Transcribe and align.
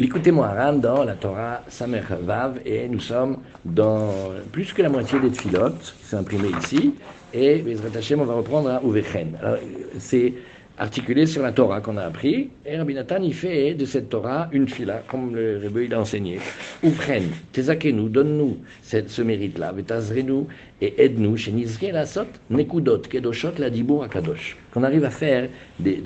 L'écoutez-moi, 0.00 0.46
Haran 0.46 0.78
dans 0.78 1.04
la 1.04 1.12
Torah 1.12 1.62
Samer 1.68 2.00
Vav, 2.22 2.58
et 2.64 2.88
nous 2.88 3.00
sommes 3.00 3.36
dans 3.66 4.08
plus 4.50 4.72
que 4.72 4.80
la 4.80 4.88
moitié 4.88 5.20
des 5.20 5.28
tfilotes 5.28 5.94
qui 6.00 6.08
sont 6.08 6.16
imprimés 6.16 6.52
ici, 6.58 6.94
et 7.34 7.58
Bezrat 7.58 7.98
Hashem, 7.98 8.18
on 8.18 8.24
va 8.24 8.32
reprendre 8.32 8.70
à 8.70 8.80
Uvechen. 8.82 9.36
Alors, 9.42 9.58
c'est 9.98 10.32
articulé 10.78 11.26
sur 11.26 11.42
la 11.42 11.52
Torah 11.52 11.82
qu'on 11.82 11.98
a 11.98 12.04
appris, 12.04 12.48
et 12.64 12.78
Rabbi 12.78 12.94
Nathan, 12.94 13.22
il 13.22 13.34
fait 13.34 13.74
de 13.74 13.84
cette 13.84 14.08
Torah 14.08 14.48
une 14.52 14.66
fila, 14.66 15.02
comme 15.06 15.36
le 15.36 15.60
Rebbe 15.62 15.82
il 15.84 15.92
a 15.92 16.00
enseigné. 16.00 16.38
Ouvren, 16.82 17.24
tezakenu, 17.52 18.08
donne-nous 18.08 18.56
ce 18.82 19.20
mérite-là, 19.20 19.72
vetazrenu, 19.72 20.46
et 20.80 20.94
aide-nous, 21.04 21.36
chez 21.36 21.52
Nizke 21.52 21.92
la 21.92 22.06
nekudot, 22.48 23.00
kedoshot, 23.00 23.52
la 23.58 23.68
dibour 23.68 24.04
akadosh. 24.04 24.56
Qu'on 24.72 24.82
arrive 24.82 25.04
à 25.04 25.10
faire, 25.10 25.50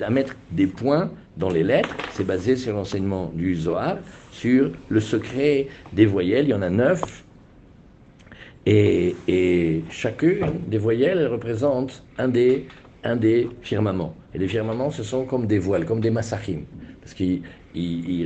à 0.01 0.09
mettre 0.09 0.35
des 0.51 0.67
points 0.67 1.09
dans 1.37 1.49
les 1.49 1.63
lettres, 1.63 1.95
c'est 2.11 2.25
basé 2.25 2.55
sur 2.55 2.73
l'enseignement 2.73 3.31
du 3.33 3.55
Zohar, 3.55 3.97
sur 4.31 4.71
le 4.89 4.99
secret 4.99 5.67
des 5.93 6.05
voyelles, 6.05 6.45
il 6.45 6.51
y 6.51 6.53
en 6.53 6.61
a 6.61 6.69
neuf, 6.69 7.25
et, 8.65 9.83
chacune 9.91 10.45
des 10.67 10.79
voyelles 10.79 11.19
elle 11.19 11.27
représente 11.27 12.03
un 12.17 12.27
des 12.27 12.65
un 13.03 13.15
des 13.15 13.47
firmaments. 13.61 14.15
Et 14.33 14.39
les 14.39 14.47
firmaments, 14.47 14.89
ce 14.89 15.03
sont 15.03 15.25
comme 15.25 15.45
des 15.45 15.59
voiles, 15.59 15.85
comme 15.85 16.01
des 16.01 16.09
massachim, 16.09 16.61
parce 17.01 17.13
qu'ils 17.13 17.43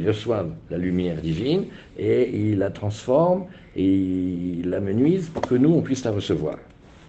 reçoivent 0.07 0.53
la 0.69 0.77
lumière 0.77 1.21
divine 1.21 1.65
et 1.97 2.29
ils 2.33 2.57
la 2.57 2.69
transforment 2.69 3.47
et 3.75 3.83
ils 3.85 4.69
la 4.69 4.79
menuisent 4.79 5.27
pour 5.27 5.41
que 5.41 5.55
nous, 5.55 5.73
on 5.73 5.81
puisse 5.81 6.05
la 6.05 6.11
recevoir. 6.11 6.57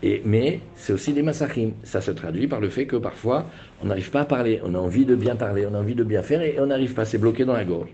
Et, 0.03 0.20
mais 0.25 0.61
c'est 0.75 0.92
aussi 0.92 1.12
des 1.12 1.23
massachim. 1.23 1.70
Ça 1.84 2.01
se 2.01 2.11
traduit 2.11 2.48
par 2.48 2.59
le 2.59 2.70
fait 2.70 2.87
que 2.87 2.97
parfois, 2.97 3.47
on 3.83 3.87
n'arrive 3.87 4.11
pas 4.11 4.20
à 4.20 4.25
parler, 4.25 4.61
on 4.65 4.75
a 4.75 4.79
envie 4.79 5.05
de 5.05 5.15
bien 5.15 5.37
parler, 5.37 5.66
on 5.70 5.75
a 5.75 5.79
envie 5.79 5.95
de 5.95 6.05
bien 6.05 6.23
faire 6.23 6.43
et 6.43 6.57
on 6.61 6.66
n'arrive 6.66 6.95
pas, 6.95 7.05
c'est 7.05 7.19
bloqué 7.19 7.45
dans 7.45 7.55
la 7.55 7.65
gorge. 7.65 7.89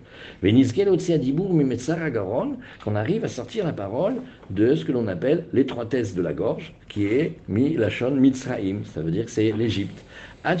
qu'on 2.83 2.95
arrive 2.95 3.23
à 3.23 3.27
sortir 3.27 3.65
la 3.65 3.73
parole 3.73 4.15
de 4.49 4.75
ce 4.75 4.83
que 4.85 4.91
l'on 4.91 5.07
appelle 5.07 5.45
l'étroitesse 5.53 6.13
de 6.13 6.21
la 6.21 6.33
gorge, 6.33 6.73
qui 6.89 7.05
est 7.05 7.33
mi 7.47 7.75
lachon 7.75 8.11
mitzraim, 8.11 8.79
ça 8.83 9.01
veut 9.01 9.11
dire 9.11 9.25
que 9.25 9.31
c'est 9.31 9.51
l'Égypte. 9.51 10.03
Et 10.45 10.53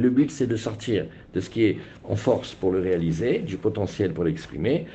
le 0.00 0.10
but, 0.10 0.30
c'est 0.30 0.46
de 0.46 0.56
sortir 0.56 1.04
de 1.34 1.40
ce 1.40 1.50
qui 1.50 1.64
est 1.64 1.78
en 2.02 2.16
force 2.16 2.54
pour 2.54 2.72
le 2.72 2.80
réaliser, 2.80 3.38
du 3.38 3.56
potentiel 3.56 4.12
pour 4.12 4.24
l'exprimer. 4.24 4.86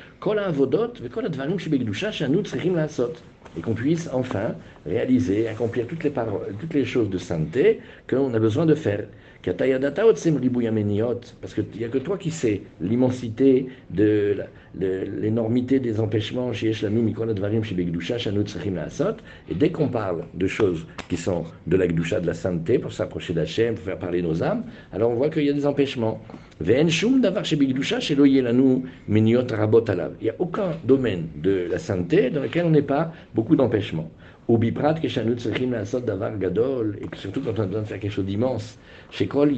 Et 3.56 3.60
qu'on 3.60 3.74
puisse 3.74 4.08
enfin 4.12 4.54
réaliser, 4.84 5.48
accomplir 5.48 5.86
toutes 5.86 6.74
les, 6.74 6.84
choses 6.84 7.10
de 7.10 7.18
sainteté 7.18 7.80
qu'on 8.08 8.32
a 8.34 8.38
besoin 8.38 8.66
de 8.66 8.74
faire. 8.74 9.06
Parce 11.40 11.54
qu'il 11.54 11.64
n'y 11.78 11.84
a 11.84 11.88
que 11.88 11.98
toi 11.98 12.18
qui 12.18 12.32
sais 12.32 12.62
l'immensité 12.80 13.68
de 13.90 14.38
l'énormité 14.74 15.78
des 15.78 16.00
empêchements 16.00 16.52
chez 16.52 16.72
Et 19.48 19.54
dès 19.54 19.70
qu'on 19.70 19.88
parle 19.88 20.24
de 20.34 20.46
choses 20.48 20.84
qui 21.08 21.16
sont 21.16 21.44
de 21.66 21.76
la 21.76 21.86
Gdusha, 21.86 22.20
de 22.20 22.26
la 22.26 22.34
sainteté, 22.34 22.80
pour 22.80 22.92
s'approcher 22.92 23.34
d'Hachem, 23.34 23.76
pour 23.76 23.84
faire 23.84 23.98
parler 23.98 24.20
nos 24.20 24.42
âmes, 24.42 24.64
alors 24.92 25.12
on 25.12 25.14
voit 25.14 25.30
qu'il 25.30 25.44
y 25.44 25.50
a 25.50 25.52
des 25.52 25.66
empêchements. 25.66 26.20
Il 26.60 26.66
n'y 26.68 26.74
a 30.30 30.34
aucun 30.38 30.70
domaine 30.84 31.28
de 31.36 31.68
la 31.70 31.78
sainteté 31.78 32.30
dans 32.30 32.42
lequel 32.42 32.64
on 32.64 32.70
n'est 32.70 32.82
pas 32.82 33.12
beaucoup 33.34 33.54
d'empêchements. 33.54 34.10
Ou 34.48 34.58
biprat 34.58 34.94
que 34.94 35.98
davar 35.98 36.38
gadol, 36.38 36.98
et 37.00 37.16
surtout 37.16 37.40
quand 37.40 37.58
on 37.58 37.62
a 37.62 37.66
besoin 37.66 37.82
de 37.82 37.86
faire 37.86 38.00
quelque 38.00 38.12
chose 38.12 38.26
d'immense. 38.26 38.78
Kol 39.28 39.52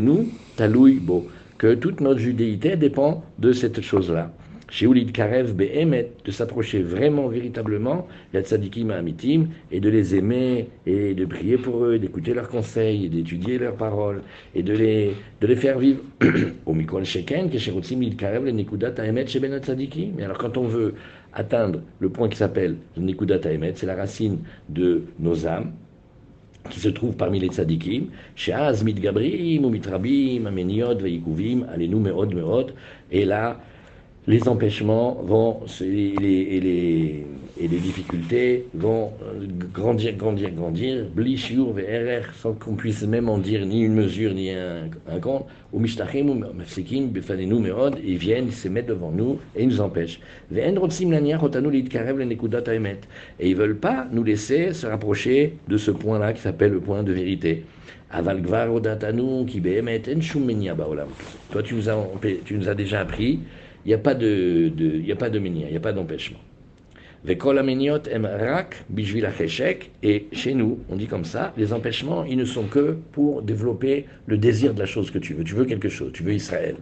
nous 0.00 0.28
taloui 0.56 1.00
bo, 1.00 1.26
que 1.58 1.74
toute 1.74 2.00
notre 2.00 2.20
judéité 2.20 2.76
dépend 2.76 3.24
de 3.38 3.52
cette 3.52 3.80
chose-là. 3.80 4.30
Chez 4.70 4.84
Ulid 4.84 5.12
Karev 5.12 5.54
Behemet, 5.54 6.12
de 6.26 6.30
s'approcher 6.30 6.82
vraiment, 6.82 7.28
véritablement, 7.28 8.06
la 8.34 8.42
tzadikim 8.42 8.90
amitim, 8.90 9.46
et 9.72 9.80
de 9.80 9.88
les 9.88 10.14
aimer, 10.14 10.68
et 10.84 11.14
de 11.14 11.24
prier 11.24 11.56
pour 11.56 11.86
eux, 11.86 11.98
d'écouter 11.98 12.34
leurs 12.34 12.48
conseils, 12.48 13.06
et 13.06 13.08
d'étudier 13.08 13.58
leurs 13.58 13.76
paroles, 13.76 14.20
et 14.54 14.62
de 14.62 14.74
les, 14.74 15.12
de 15.40 15.46
les 15.46 15.56
faire 15.56 15.78
vivre. 15.78 16.00
Au 16.66 16.74
Mikol 16.74 17.06
Sheken, 17.06 17.48
Ulid 17.50 18.16
Karev, 18.16 18.44
le 18.44 18.50
Nikudat 18.50 18.92
Aemet, 18.98 19.26
chez 19.26 19.40
Ben 19.40 19.58
Tzadikim. 19.58 20.12
Mais 20.16 20.24
alors, 20.24 20.36
quand 20.36 20.58
on 20.58 20.64
veut 20.64 20.94
atteindre 21.38 21.80
le 22.00 22.08
point 22.10 22.28
qui 22.28 22.36
s'appelle 22.36 22.76
Nikudat 22.96 23.40
Haemet, 23.44 23.74
c'est 23.76 23.86
la 23.86 23.94
racine 23.94 24.40
de 24.68 25.04
nos 25.18 25.46
âmes, 25.46 25.72
qui 26.68 26.80
se 26.80 26.88
trouve 26.88 27.14
parmi 27.16 27.38
les 27.38 27.48
tzadikim, 27.48 28.08
Sheaz 28.34 28.82
mitgabrim 28.84 29.64
ou 29.64 29.70
mitrabim, 29.70 30.46
ameniot 30.46 30.98
veikuvim, 31.00 31.64
alenu 31.72 32.00
meod 32.00 32.34
meod, 32.34 32.74
et 33.10 33.24
là, 33.24 33.60
les 34.28 34.46
empêchements 34.46 35.14
vont, 35.24 35.60
et 35.80 36.60
les, 36.60 37.24
difficultés 37.66 38.66
vont 38.74 39.10
euh, 39.22 39.46
grandir, 39.72 40.14
grandir, 40.16 40.50
grandir, 40.50 41.06
blishur 41.14 41.72
VRR, 41.72 42.34
sans 42.34 42.52
qu'on 42.52 42.74
puisse 42.74 43.02
même 43.04 43.30
en 43.30 43.38
dire 43.38 43.64
ni 43.64 43.80
une 43.80 43.94
mesure 43.94 44.34
ni 44.34 44.50
un, 44.50 44.90
compte, 45.22 45.46
ou 45.72 45.80
mishtachim 45.80 46.28
ou 46.28 46.34
mafsikim 46.34 47.08
befanenu 47.08 47.54
meod, 47.54 47.96
ils 48.04 48.18
viennent, 48.18 48.48
ils 48.48 48.54
se 48.54 48.68
mettent 48.68 48.88
devant 48.88 49.10
nous 49.10 49.38
et 49.56 49.62
ils 49.62 49.68
nous 49.68 49.80
empêchent. 49.80 50.20
Et 50.54 50.68
ils 53.40 53.56
veulent 53.56 53.78
pas 53.78 54.06
nous 54.12 54.24
laisser 54.24 54.74
se 54.74 54.86
rapprocher 54.86 55.54
de 55.68 55.78
ce 55.78 55.90
point-là 55.90 56.34
qui 56.34 56.42
s'appelle 56.42 56.72
le 56.72 56.80
point 56.80 57.02
de 57.02 57.12
vérité. 57.12 57.64
Toi, 61.50 61.62
tu 61.62 61.74
nous 61.74 61.88
as, 61.88 62.06
tu 62.44 62.54
nous 62.54 62.68
as 62.68 62.74
déjà 62.74 63.00
appris 63.00 63.40
n'y 63.88 63.94
a 63.94 63.98
pas 63.98 64.14
de, 64.14 64.72
il 64.78 65.06
y 65.06 65.12
a 65.12 65.16
pas 65.16 65.30
de 65.30 65.38
il 65.38 65.52
n'y 65.52 65.76
a 65.76 65.80
pas 65.80 65.92
d'empêchement. 65.92 66.38
Et 70.02 70.26
chez 70.32 70.54
nous, 70.54 70.78
on 70.88 70.96
dit 70.96 71.06
comme 71.06 71.24
ça, 71.24 71.52
les 71.56 71.72
empêchements, 71.72 72.24
ils 72.24 72.36
ne 72.36 72.44
sont 72.44 72.64
que 72.64 72.96
pour 73.12 73.42
développer 73.42 74.06
le 74.26 74.38
désir 74.38 74.72
de 74.72 74.78
la 74.78 74.86
chose 74.86 75.10
que 75.10 75.18
tu 75.18 75.34
veux. 75.34 75.42
Tu 75.42 75.54
veux 75.54 75.64
quelque 75.64 75.88
chose, 75.88 76.12
tu 76.12 76.22
veux 76.22 76.34
Israël. 76.34 76.76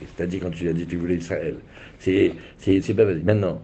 C'est-à-dire 0.00 0.40
quand 0.42 0.50
tu 0.50 0.68
as 0.68 0.72
dit 0.72 0.86
tu 0.86 0.96
voulais 0.96 1.16
Israël. 1.16 1.56
C'est, 1.98 2.34
pas 2.94 3.04
Maintenant, 3.04 3.60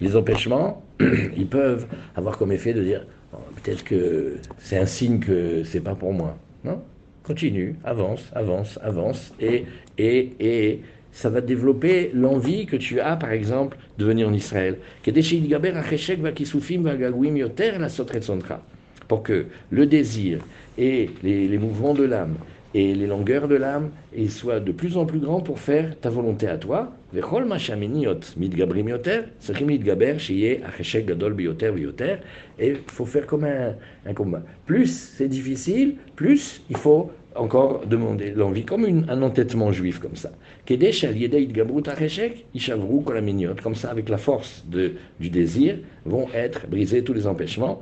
les 0.00 0.16
empêchements, 0.16 0.82
ils 1.36 1.48
peuvent 1.48 1.86
avoir 2.14 2.38
comme 2.38 2.52
effet 2.52 2.72
de 2.72 2.82
dire 2.82 3.06
oh, 3.32 3.38
peut-être 3.62 3.84
que 3.84 4.36
c'est 4.58 4.78
un 4.78 4.86
signe 4.86 5.20
que 5.20 5.62
c'est 5.64 5.80
pas 5.80 5.94
pour 5.94 6.12
moi. 6.12 6.38
Non? 6.64 6.82
Continue, 7.22 7.76
avance, 7.84 8.30
avance, 8.34 8.78
avance, 8.82 9.32
et, 9.40 9.66
et, 9.98 10.32
et 10.40 10.80
ça 11.12 11.28
va 11.28 11.40
développer 11.40 12.10
l'envie 12.14 12.66
que 12.66 12.76
tu 12.76 13.00
as, 13.00 13.16
par 13.16 13.32
exemple, 13.32 13.76
de 13.98 14.04
venir 14.04 14.28
en 14.28 14.32
Israël. 14.32 14.78
Pour 19.08 19.22
que 19.22 19.46
le 19.70 19.86
désir 19.86 20.38
et 20.78 21.10
les, 21.22 21.58
mouvements 21.58 21.94
de 21.94 22.04
l'âme 22.04 22.36
et 22.74 22.94
les 22.94 23.06
longueurs 23.08 23.48
de 23.48 23.56
l'âme 23.56 23.90
soient 24.28 24.60
de 24.60 24.70
plus 24.70 24.96
en 24.96 25.04
plus 25.04 25.18
grands 25.18 25.40
pour 25.40 25.58
faire 25.58 25.98
ta 25.98 26.10
volonté 26.10 26.46
à 26.46 26.56
toi. 26.56 26.92
Et 27.12 27.18
il 32.68 32.76
faut 32.86 33.06
faire 33.06 33.26
comme 33.26 33.44
un, 33.44 33.74
un 34.06 34.14
combat. 34.14 34.42
Plus 34.66 35.12
c'est 35.16 35.26
difficile, 35.28 35.96
plus 36.14 36.62
il 36.70 36.76
faut 36.76 37.10
encore 37.36 37.86
demander 37.86 38.32
l'envie, 38.32 38.64
comme 38.64 38.84
un 39.08 39.22
entêtement 39.22 39.72
juif 39.72 39.98
comme 39.98 40.16
ça. 40.16 40.30
Comme 43.62 43.74
ça, 43.74 43.90
avec 43.90 44.08
la 44.08 44.18
force 44.18 44.64
de, 44.68 44.92
du 45.20 45.30
désir, 45.30 45.78
vont 46.04 46.26
être 46.34 46.66
brisés 46.68 47.04
tous 47.04 47.12
les 47.12 47.26
empêchements. 47.26 47.80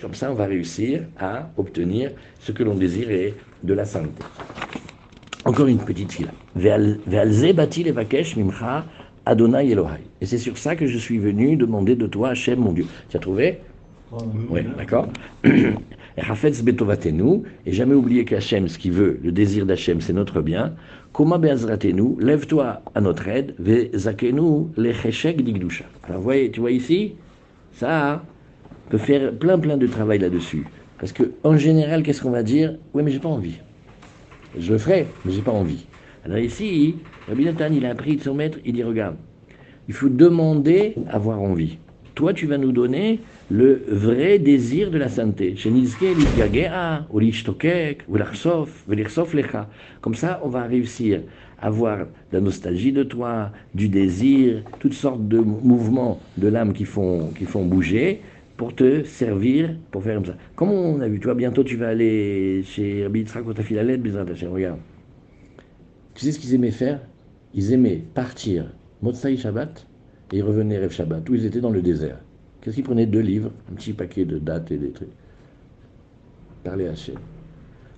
Comme 0.00 0.14
ça, 0.14 0.30
on 0.30 0.34
va 0.34 0.46
réussir 0.46 1.02
à 1.18 1.50
obtenir 1.56 2.12
ce 2.40 2.52
que 2.52 2.62
l'on 2.62 2.74
désire 2.74 3.10
et 3.10 3.34
de 3.62 3.74
la 3.74 3.84
sainteté. 3.84 4.24
Encore 5.44 5.66
une 5.66 5.78
petite 5.78 6.12
fila. 6.12 6.30
Et 10.20 10.26
c'est 10.26 10.38
sur 10.38 10.58
ça 10.58 10.76
que 10.76 10.86
je 10.86 10.98
suis 10.98 11.18
venu 11.18 11.56
demander 11.56 11.96
de 11.96 12.06
toi, 12.06 12.30
Hachem, 12.30 12.58
mon 12.60 12.72
Dieu. 12.72 12.86
Tu 13.08 13.16
as 13.16 13.20
trouvé? 13.20 13.58
Oui, 14.48 14.60
d'accord. 14.76 15.08
Et 17.66 17.72
jamais 17.72 17.94
oublier 17.94 18.24
qu'Hachem, 18.24 18.68
ce 18.68 18.78
qu'il 18.78 18.92
veut, 18.92 19.18
le 19.22 19.32
désir 19.32 19.66
d'Hachem, 19.66 20.00
c'est 20.00 20.12
notre 20.12 20.40
bien. 20.42 20.74
Koma 21.12 21.38
be'azratenu, 21.38 22.16
lève-toi 22.20 22.82
à 22.94 23.00
notre 23.00 23.26
aide, 23.28 23.54
ve'zakenu 23.58 24.66
lecheshek 24.76 25.42
digdusha. 25.42 25.84
Alors, 26.08 26.20
voyez, 26.20 26.50
tu 26.50 26.60
vois 26.60 26.70
ici, 26.70 27.14
ça 27.72 28.22
peut 28.90 28.98
faire 28.98 29.32
plein 29.32 29.58
plein 29.58 29.76
de 29.76 29.86
travail 29.86 30.18
là-dessus. 30.18 30.66
Parce 30.98 31.12
que, 31.12 31.32
en 31.42 31.56
général, 31.56 32.02
qu'est-ce 32.02 32.22
qu'on 32.22 32.30
va 32.30 32.42
dire? 32.42 32.76
Oui, 32.94 33.02
mais 33.02 33.10
j'ai 33.10 33.18
pas 33.18 33.28
envie. 33.28 33.58
Je 34.58 34.72
le 34.72 34.78
ferai, 34.78 35.06
mais 35.24 35.32
j'ai 35.32 35.42
pas 35.42 35.52
envie. 35.52 35.86
Alors 36.24 36.38
ici, 36.38 36.96
Rabbi 37.28 37.44
Nathan, 37.44 37.72
il 37.72 37.86
a 37.86 37.90
appris 37.90 38.16
de 38.16 38.22
son 38.22 38.34
maître, 38.34 38.58
il 38.64 38.74
dit, 38.74 38.82
regarde, 38.82 39.16
il 39.88 39.94
faut 39.94 40.08
demander 40.08 40.94
avoir 41.08 41.40
envie. 41.40 41.78
Toi, 42.14 42.34
tu 42.34 42.46
vas 42.46 42.58
nous 42.58 42.72
donner 42.72 43.20
le 43.50 43.84
vrai 43.88 44.38
désir 44.38 44.90
de 44.90 44.98
la 44.98 45.08
sainteté. 45.08 45.54
Comme 50.00 50.14
ça, 50.14 50.40
on 50.44 50.48
va 50.48 50.62
réussir 50.64 51.22
à 51.58 51.66
avoir 51.66 52.06
la 52.32 52.40
nostalgie 52.40 52.92
de 52.92 53.02
toi, 53.02 53.52
du 53.74 53.88
désir, 53.88 54.64
toutes 54.78 54.94
sortes 54.94 55.26
de 55.28 55.38
mouvements 55.40 56.22
de 56.36 56.48
l'âme 56.48 56.72
qui 56.72 56.84
font, 56.84 57.32
qui 57.32 57.44
font 57.44 57.66
bouger 57.66 58.22
pour 58.56 58.74
te 58.74 59.02
servir, 59.04 59.76
pour 59.90 60.02
faire 60.04 60.14
comme 60.16 60.26
ça. 60.26 60.36
Comme 60.54 60.70
on 60.70 61.00
a 61.00 61.08
vu, 61.08 61.18
toi, 61.20 61.34
bientôt 61.34 61.64
tu 61.64 61.76
vas 61.76 61.88
aller 61.88 62.62
chez 62.64 63.02
Rabbi 63.04 63.20
Yitzhak 63.20 63.44
quand 63.44 63.54
tu 63.54 63.74
la 63.74 63.82
lettre, 63.82 64.04
regarde. 64.48 64.80
Tu 66.14 66.24
sais 66.24 66.32
ce 66.32 66.38
qu'ils 66.38 66.54
aimaient 66.54 66.70
faire? 66.70 67.00
Ils 67.52 67.72
aimaient 67.72 67.96
partir 68.14 68.76
Motsai 69.02 69.36
Shabbat 69.36 69.88
et 70.30 70.38
ils 70.38 70.42
revenaient 70.44 70.78
Rev 70.78 70.90
Shabbat, 70.92 71.28
où 71.28 71.34
ils 71.34 71.46
étaient 71.46 71.60
dans 71.60 71.70
le 71.70 71.82
désert. 71.82 72.20
Qu'est-ce 72.60 72.76
qu'ils 72.76 72.84
prenaient 72.84 73.06
Deux 73.06 73.20
livres, 73.20 73.50
un 73.70 73.74
petit 73.74 73.92
paquet 73.92 74.24
de 74.24 74.38
dates 74.38 74.70
et 74.70 74.76
des 74.76 74.90
trucs. 74.90 75.08
Parler 76.64 76.88
à 76.88 76.90
Hachem. 76.90 77.16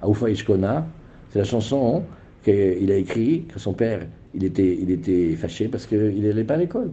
Aoufa 0.02 0.30
Ishkona, 0.30 0.86
c'est 1.30 1.38
la 1.40 1.44
chanson 1.44 2.04
qu'il 2.42 2.90
a 2.90 2.96
écrit, 2.96 3.44
que 3.44 3.58
son 3.58 3.72
père, 3.72 4.06
il 4.34 4.44
était, 4.44 4.76
il 4.80 4.90
était 4.90 5.34
fâché 5.36 5.68
parce 5.68 5.86
qu'il 5.86 6.22
n'allait 6.22 6.44
pas 6.44 6.54
à 6.54 6.58
l'école. 6.58 6.90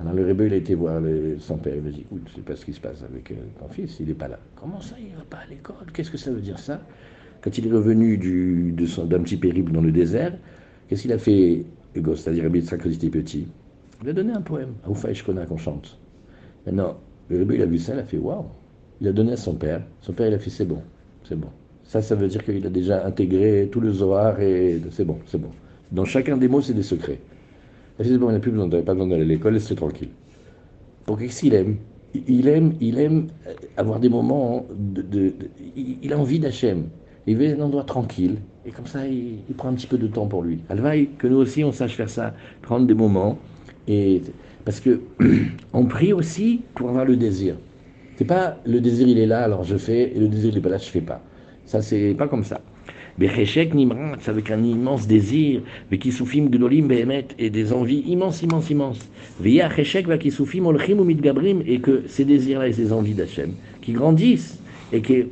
Alors 0.00 0.14
le 0.14 0.24
rébeu, 0.24 0.46
il 0.46 0.54
a 0.54 0.56
été 0.56 0.74
voir 0.74 1.02
son 1.38 1.58
père, 1.58 1.74
il 1.76 1.82
lui 1.82 1.88
a 1.90 1.92
dit, 1.92 2.00
écoute, 2.00 2.22
je 2.28 2.36
sais 2.36 2.40
pas 2.40 2.56
ce 2.56 2.64
qui 2.64 2.72
se 2.72 2.80
passe 2.80 3.02
avec 3.02 3.30
euh, 3.32 3.34
ton 3.58 3.68
fils, 3.68 3.98
il 4.00 4.06
n'est 4.06 4.14
pas 4.14 4.28
là. 4.28 4.38
Comment 4.56 4.80
ça, 4.80 4.96
il 4.98 5.12
ne 5.12 5.16
va 5.16 5.24
pas 5.28 5.38
à 5.38 5.46
l'école? 5.50 5.86
Qu'est-ce 5.92 6.10
que 6.10 6.16
ça 6.16 6.30
veut 6.30 6.40
dire 6.40 6.58
ça? 6.58 6.80
Quand 7.42 7.56
il 7.56 7.66
est 7.66 7.72
revenu 7.72 8.16
du, 8.16 8.72
d'un 8.72 9.20
petit 9.20 9.36
périple 9.36 9.72
dans 9.72 9.82
le 9.82 9.92
désert, 9.92 10.32
qu'est-ce 10.88 11.02
qu'il 11.02 11.12
a 11.12 11.18
fait, 11.18 11.66
Hugo, 11.94 12.16
c'est-à-dire 12.16 12.44
quand 12.44 12.78
il 12.86 12.94
était 12.94 13.10
petit 13.10 13.46
Il 14.02 14.08
a 14.08 14.12
donné 14.14 14.32
un 14.32 14.40
poème, 14.40 14.72
à 14.84 14.90
Oufa 14.90 15.10
Ishkona, 15.10 15.44
qu'on 15.44 15.58
chante. 15.58 15.99
Maintenant, 16.66 16.96
le 17.28 17.38
rébeu, 17.38 17.54
il 17.54 17.62
a 17.62 17.66
vu 17.66 17.78
ça, 17.78 17.94
il 17.94 18.00
a 18.00 18.04
fait, 18.04 18.18
waouh 18.18 18.44
Il 19.00 19.08
a 19.08 19.12
donné 19.12 19.32
à 19.32 19.36
son 19.36 19.54
père, 19.54 19.82
son 20.00 20.12
père, 20.12 20.28
il 20.28 20.34
a 20.34 20.38
fait, 20.38 20.50
c'est 20.50 20.64
bon, 20.64 20.82
c'est 21.24 21.38
bon. 21.38 21.48
Ça, 21.84 22.02
ça 22.02 22.14
veut 22.14 22.28
dire 22.28 22.44
qu'il 22.44 22.64
a 22.66 22.70
déjà 22.70 23.04
intégré 23.04 23.68
tout 23.70 23.80
le 23.80 23.92
Zohar 23.92 24.40
et 24.40 24.80
c'est 24.90 25.04
bon, 25.04 25.18
c'est 25.26 25.40
bon. 25.40 25.50
Dans 25.90 26.04
chacun 26.04 26.36
des 26.36 26.48
mots, 26.48 26.60
c'est 26.60 26.74
des 26.74 26.82
secrets. 26.82 27.20
C'est 27.98 28.16
bon, 28.16 28.30
il 28.30 28.34
n'a 28.34 28.38
plus 28.38 28.52
besoin, 28.52 28.68
pas 28.68 28.94
besoin 28.94 29.08
d'aller 29.08 29.22
à 29.22 29.26
l'école, 29.26 29.54
laissez 29.54 29.74
tranquille. 29.74 30.10
Pour 31.04 31.18
qu'est-ce 31.18 31.40
qu'il 31.40 31.54
aime? 31.54 31.76
Il 32.14 32.48
aime, 32.48 32.74
il 32.80 32.98
aime 32.98 33.26
avoir 33.76 34.00
des 34.00 34.08
moments 34.08 34.66
de, 34.76 35.32
il 35.76 36.12
a 36.12 36.18
envie 36.18 36.38
d'Hachem. 36.38 36.88
Il 37.26 37.36
veut 37.36 37.54
un 37.54 37.60
endroit 37.60 37.84
tranquille. 37.84 38.36
Et 38.66 38.70
comme 38.70 38.86
ça, 38.86 39.06
il, 39.06 39.38
prend 39.56 39.68
un 39.68 39.74
petit 39.74 39.86
peu 39.86 39.98
de 39.98 40.06
temps 40.06 40.26
pour 40.26 40.42
lui. 40.42 40.60
Alvaï, 40.68 41.08
que 41.18 41.26
nous 41.26 41.36
aussi, 41.36 41.62
on 41.64 41.72
sache 41.72 41.96
faire 41.96 42.10
ça, 42.10 42.34
prendre 42.62 42.86
des 42.86 42.94
moments. 42.94 43.38
Et, 43.86 44.22
parce 44.64 44.80
que 44.80 45.00
on 45.72 45.84
prie 45.84 46.12
aussi 46.12 46.62
pour 46.74 46.88
avoir 46.88 47.04
le 47.04 47.16
désir. 47.16 47.56
C'est 48.16 48.26
pas 48.26 48.58
le 48.66 48.80
désir, 48.80 49.08
il 49.08 49.18
est 49.18 49.26
là, 49.26 49.44
alors 49.44 49.64
je 49.64 49.76
fais, 49.76 50.12
et 50.14 50.18
le 50.18 50.28
désir, 50.28 50.50
il 50.50 50.56
n'est 50.56 50.60
pas 50.60 50.68
là, 50.68 50.78
je 50.78 50.90
fais 50.90 51.00
pas. 51.00 51.22
Ça, 51.64 51.80
c'est 51.80 52.14
pas 52.18 52.28
comme 52.28 52.44
ça. 52.44 52.60
Becheshek 53.18 53.74
Nimratz, 53.74 54.28
avec 54.28 54.50
un 54.50 54.62
immense 54.62 55.06
désir, 55.06 55.62
Vekisufim 55.90 56.48
Gdolim 56.48 56.86
Behemet, 56.86 57.28
et 57.38 57.50
des 57.50 57.72
envies 57.72 58.00
immenses, 58.06 58.42
immenses, 58.42 58.70
immenses. 58.70 59.08
Veya 59.40 59.70
Cheshek 59.70 60.06
Vakisufim 60.06 60.66
Olchim 60.66 60.98
ou 60.98 61.04
Midgabrim, 61.04 61.62
et 61.66 61.80
que 61.80 62.04
ces 62.08 62.24
désirs-là 62.24 62.68
et 62.68 62.72
ces 62.72 62.92
envies 62.92 63.14
d'Hachem, 63.14 63.54
qui 63.82 63.92
grandissent 63.92 64.58
et 64.92 65.00
qui 65.00 65.24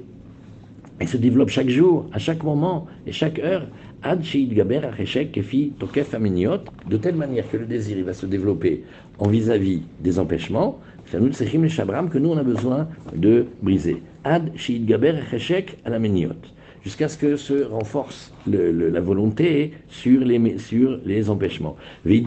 se 1.07 1.17
développent 1.17 1.51
chaque 1.51 1.69
jour, 1.69 2.07
à 2.13 2.19
chaque 2.19 2.43
moment 2.43 2.87
et 3.07 3.13
chaque 3.13 3.39
heure, 3.39 3.67
Ad 4.03 4.23
Gaber 4.23 4.85
Acheshek 4.85 5.33
Kefi 5.33 5.73
Tokef 5.79 6.15
Aminiot, 6.15 6.61
de 6.89 6.97
telle 6.97 7.17
manière 7.17 7.49
que 7.51 7.57
le 7.57 7.67
désir 7.67 7.99
il 7.99 8.05
va 8.05 8.15
se 8.15 8.27
développer 8.27 8.85
en 9.19 9.29
vis-à-vis 9.29 9.83
des 10.01 10.19
empêchements, 10.19 10.79
c'est 11.07 11.19
nous 11.21 11.31
le 11.63 11.69
Shabram 11.69 12.09
que 12.11 12.19
nous 12.19 12.31
on 12.31 12.37
a 12.37 12.43
besoin 12.43 12.89
de 13.15 13.47
briser. 13.63 14.03
Ad 14.25 14.53
Gaber 14.87 15.15
Acheshek 15.27 15.79
Alaminiot 15.85 16.37
jusqu'à 16.85 17.09
ce 17.09 17.19
que 17.19 17.37
se 17.37 17.65
renforce 17.65 18.33
la 18.47 19.01
volonté 19.01 19.73
sur 19.89 20.21
les, 20.21 20.59
sur 20.59 20.99
les 21.05 21.29
empêchements. 21.29 21.77
Et 22.07 22.23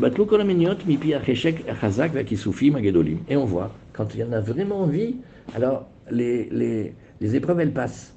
on 3.37 3.45
voit, 3.45 3.71
quand 3.93 4.13
il 4.13 4.19
y 4.19 4.23
en 4.23 4.31
a 4.31 4.39
vraiment 4.39 4.81
envie, 4.81 5.15
alors 5.55 5.87
les, 6.11 6.47
les, 6.51 6.93
les 7.21 7.35
épreuves, 7.35 7.59
elles 7.59 7.73
passent. 7.73 8.15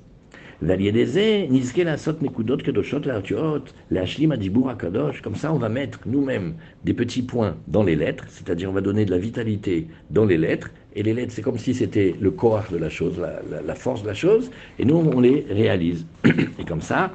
Comme 5.22 5.34
ça, 5.34 5.52
on 5.52 5.58
va 5.58 5.68
mettre 5.68 6.00
nous-mêmes 6.06 6.54
des 6.84 6.94
petits 6.94 7.22
points 7.22 7.56
dans 7.68 7.82
les 7.82 7.96
lettres, 7.96 8.24
c'est-à-dire 8.28 8.70
on 8.70 8.72
va 8.72 8.80
donner 8.80 9.04
de 9.04 9.10
la 9.10 9.18
vitalité 9.18 9.88
dans 10.10 10.24
les 10.24 10.38
lettres, 10.38 10.70
et 10.96 11.02
les 11.02 11.12
lettres, 11.12 11.32
c'est 11.34 11.42
comme 11.42 11.58
si 11.58 11.74
c'était 11.74 12.14
le 12.20 12.30
corps 12.30 12.64
de 12.70 12.76
la 12.78 12.88
chose, 12.88 13.20
la, 13.66 13.74
force 13.74 14.02
de 14.02 14.08
la 14.08 14.14
chose, 14.14 14.50
et 14.78 14.84
nous, 14.84 14.96
on 14.96 15.20
les 15.20 15.44
réalise. 15.50 16.06
Et 16.58 16.64
comme 16.64 16.80
ça, 16.80 17.12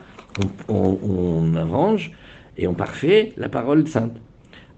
on, 0.68 1.56
arrange 1.56 2.12
et 2.57 2.68
on 2.68 2.74
parfait 2.74 3.34
la 3.38 3.50
parole 3.50 3.88
sainte. 3.88 4.16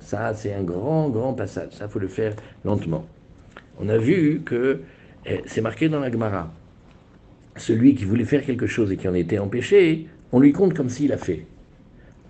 ça, 0.00 0.34
c'est 0.34 0.54
un 0.54 0.62
grand, 0.62 1.08
grand 1.08 1.34
passage. 1.34 1.72
Ça, 1.72 1.88
faut 1.88 1.98
le 1.98 2.08
faire 2.08 2.34
lentement. 2.64 3.04
On 3.80 3.88
a 3.88 3.98
vu 3.98 4.42
que 4.44 4.80
eh, 5.26 5.40
c'est 5.46 5.60
marqué 5.60 5.88
dans 5.88 5.98
la 5.98 6.10
Gemara. 6.10 6.52
Celui 7.56 7.94
qui 7.94 8.04
voulait 8.04 8.24
faire 8.24 8.44
quelque 8.44 8.66
chose 8.66 8.92
et 8.92 8.96
qui 8.96 9.08
en 9.08 9.14
était 9.14 9.38
empêché, 9.38 10.06
on 10.30 10.38
lui 10.38 10.52
compte 10.52 10.74
comme 10.74 10.88
s'il 10.88 11.12
a 11.12 11.16
fait. 11.16 11.44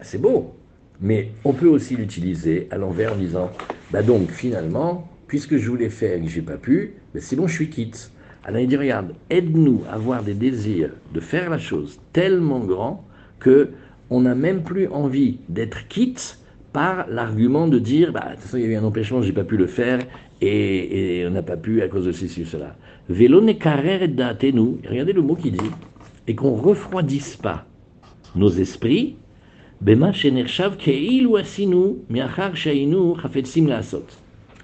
C'est 0.00 0.20
beau, 0.20 0.54
mais 1.00 1.30
on 1.44 1.52
peut 1.52 1.68
aussi 1.68 1.96
l'utiliser 1.96 2.66
à 2.70 2.78
l'envers 2.78 3.12
en 3.12 3.16
disant, 3.16 3.50
bah 3.90 4.02
donc 4.02 4.30
finalement, 4.30 5.08
puisque 5.26 5.58
je 5.58 5.68
voulais 5.68 5.90
faire 5.90 6.16
et 6.16 6.20
que 6.22 6.28
j'ai 6.28 6.42
pas 6.42 6.56
pu, 6.56 6.94
ben 7.12 7.20
c'est 7.20 7.36
bon, 7.36 7.46
je 7.46 7.54
suis 7.54 7.68
quitte. 7.68 8.10
Alors 8.44 8.60
il 8.60 8.68
dit, 8.68 8.76
regarde, 8.76 9.14
aide-nous 9.30 9.84
à 9.88 9.94
avoir 9.94 10.22
des 10.22 10.34
désirs 10.34 10.90
de 11.12 11.20
faire 11.20 11.50
la 11.50 11.58
chose 11.58 12.00
tellement 12.12 12.60
grands 12.60 13.04
que 13.38 13.70
on 14.12 14.20
n'a 14.20 14.34
même 14.34 14.62
plus 14.62 14.88
envie 14.88 15.38
d'être 15.48 15.88
quitte 15.88 16.38
par 16.72 17.06
l'argument 17.08 17.66
de 17.66 17.78
dire, 17.78 18.12
bah, 18.12 18.26
de 18.30 18.34
toute 18.34 18.40
façon, 18.42 18.56
il 18.58 18.64
y 18.64 18.66
a 18.66 18.68
eu 18.68 18.76
un 18.76 18.84
empêchement, 18.84 19.22
j'ai 19.22 19.32
pas 19.32 19.44
pu 19.44 19.56
le 19.56 19.66
faire, 19.66 20.00
et, 20.40 21.24
on 21.26 21.30
n'a 21.30 21.42
pas 21.42 21.56
pu 21.56 21.82
à 21.82 21.88
cause 21.88 22.06
de 22.06 22.12
ceci 22.12 22.42
ou 22.42 22.46
cela. 22.46 22.76
Vélo 23.08 23.40
ne 23.40 23.52
nous, 24.52 24.78
regardez 24.88 25.12
le 25.12 25.22
mot 25.22 25.34
qu'il 25.34 25.52
dit, 25.52 25.70
et 26.26 26.34
qu'on 26.34 26.54
refroidisse 26.54 27.36
pas 27.36 27.66
nos 28.34 28.50
esprits. 28.50 29.16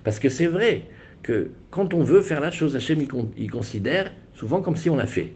Parce 0.05 0.19
que 0.19 0.29
c'est 0.29 0.47
vrai 0.47 0.83
que 1.23 1.51
quand 1.71 1.95
on 1.95 2.03
veut 2.05 2.21
faire 2.21 2.41
la 2.41 2.51
chose, 2.51 2.77
Hachem, 2.77 3.01
il, 3.37 3.51
considère 3.51 4.13
souvent 4.35 4.61
comme 4.61 4.77
si 4.77 4.89
on 4.89 4.97
l'a 4.97 5.07
fait. 5.07 5.33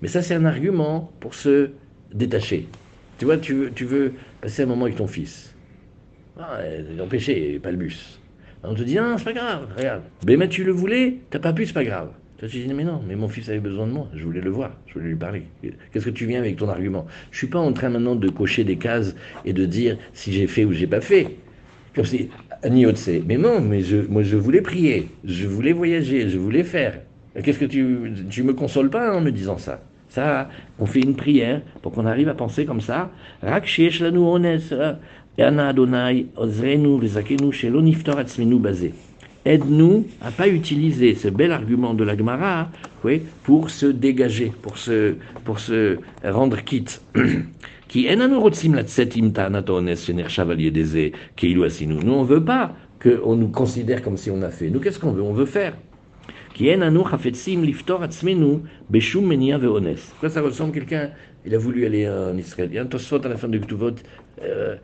Mais 0.00 0.08
ça, 0.08 0.22
c'est 0.22 0.34
un 0.34 0.44
argument 0.44 1.12
pour 1.20 1.34
se 1.34 1.70
détacher. 2.14 2.66
Tu 3.18 3.24
vois, 3.24 3.38
tu 3.38 3.54
veux, 3.54 4.12
passer 4.40 4.62
un 4.62 4.66
moment 4.66 4.84
avec 4.84 4.96
ton 4.96 5.06
fils. 5.06 5.54
Ah, 6.38 6.60
l'empêcher, 6.98 7.58
pas 7.62 7.70
le 7.70 7.78
bus. 7.78 8.20
on 8.62 8.74
te 8.74 8.82
dit, 8.82 8.96
non, 8.96 9.16
c'est 9.16 9.24
pas 9.24 9.32
grave, 9.32 9.68
regarde. 9.74 10.02
Mais, 10.26 10.48
tu 10.48 10.64
le 10.64 10.72
voulais, 10.72 11.16
t'as 11.30 11.38
pas 11.38 11.54
pu, 11.54 11.64
c'est 11.64 11.72
pas 11.72 11.84
grave. 11.84 12.10
Toi, 12.38 12.48
tu 12.48 12.58
dis, 12.58 12.74
mais 12.74 12.84
non, 12.84 13.00
mais 13.08 13.16
mon 13.16 13.28
fils 13.28 13.48
avait 13.48 13.60
besoin 13.60 13.86
de 13.86 13.92
moi, 13.92 14.08
je 14.14 14.22
voulais 14.22 14.42
le 14.42 14.50
voir, 14.50 14.76
je 14.86 14.94
voulais 14.94 15.08
lui 15.08 15.16
parler. 15.16 15.44
Qu'est-ce 15.90 16.04
que 16.04 16.10
tu 16.10 16.26
viens 16.26 16.40
avec 16.40 16.56
ton 16.56 16.68
argument? 16.68 17.06
Je 17.30 17.38
suis 17.38 17.46
pas 17.46 17.58
en 17.58 17.72
train 17.72 17.88
maintenant 17.88 18.16
de 18.16 18.28
cocher 18.28 18.64
des 18.64 18.76
cases 18.76 19.14
et 19.46 19.54
de 19.54 19.64
dire 19.64 19.96
si 20.12 20.32
j'ai 20.32 20.46
fait 20.46 20.66
ou 20.66 20.72
j'ai 20.72 20.86
pas 20.86 21.00
fait. 21.00 21.36
Comme 21.94 22.04
si, 22.04 22.28
mais 23.26 23.38
non, 23.38 23.62
mais 23.62 23.80
je, 23.80 23.96
moi 23.96 24.22
je 24.22 24.36
voulais 24.36 24.60
prier, 24.60 25.08
je 25.24 25.46
voulais 25.46 25.72
voyager, 25.72 26.28
je 26.28 26.36
voulais 26.36 26.64
faire. 26.64 27.00
Qu'est-ce 27.42 27.58
que 27.58 27.64
tu, 27.64 28.12
tu 28.28 28.42
me 28.42 28.52
consoles 28.52 28.90
pas 28.90 29.16
en 29.16 29.22
me 29.22 29.30
disant 29.30 29.56
ça? 29.56 29.80
On 30.78 30.86
fait 30.86 31.02
une 31.02 31.16
prière 31.16 31.62
pour 31.82 31.92
qu'on 31.92 32.06
arrive 32.06 32.28
à 32.28 32.34
penser 32.34 32.64
comme 32.64 32.80
ça. 32.80 33.10
Aide-nous 39.44 40.06
à 40.20 40.30
pas 40.32 40.48
utiliser 40.48 41.14
ce 41.14 41.28
bel 41.28 41.52
argument 41.52 41.94
de 41.94 42.04
la 42.04 42.16
Gemara 42.16 42.68
oui, 43.04 43.22
pour 43.44 43.70
se 43.70 43.86
dégager, 43.86 44.52
pour 44.62 44.78
se, 44.78 45.14
pour 45.44 45.60
se 45.60 45.98
rendre 46.24 46.64
quitte. 46.64 47.00
Nous, 47.94 48.02
on 52.12 52.22
ne 52.22 52.24
veut 52.26 52.44
pas 52.44 52.74
qu'on 53.00 53.36
nous 53.36 53.48
considère 53.48 54.02
comme 54.02 54.16
si 54.16 54.30
on 54.30 54.42
a 54.42 54.50
fait. 54.50 54.70
Nous, 54.70 54.80
qu'est-ce 54.80 54.98
qu'on 54.98 55.12
veut? 55.12 55.22
On 55.22 55.32
veut 55.32 55.46
faire. 55.46 55.74
Pourquoi 60.10 60.30
ça 60.30 60.40
ressemble 60.40 60.72
quelqu'un, 60.72 61.10
il 61.44 61.54
a 61.54 61.58
voulu 61.58 61.84
aller 61.84 62.08
en 62.08 62.36
Israël. 62.38 62.70
Il 62.72 62.76
y 62.76 62.78
a 62.78 62.82
un 62.82 62.86
Tosfot 62.86 63.24
à 63.24 63.28
la 63.28 63.36
fin 63.36 63.48
du 63.48 63.60
Ktuvot, 63.60 63.92
euh, 64.42 64.76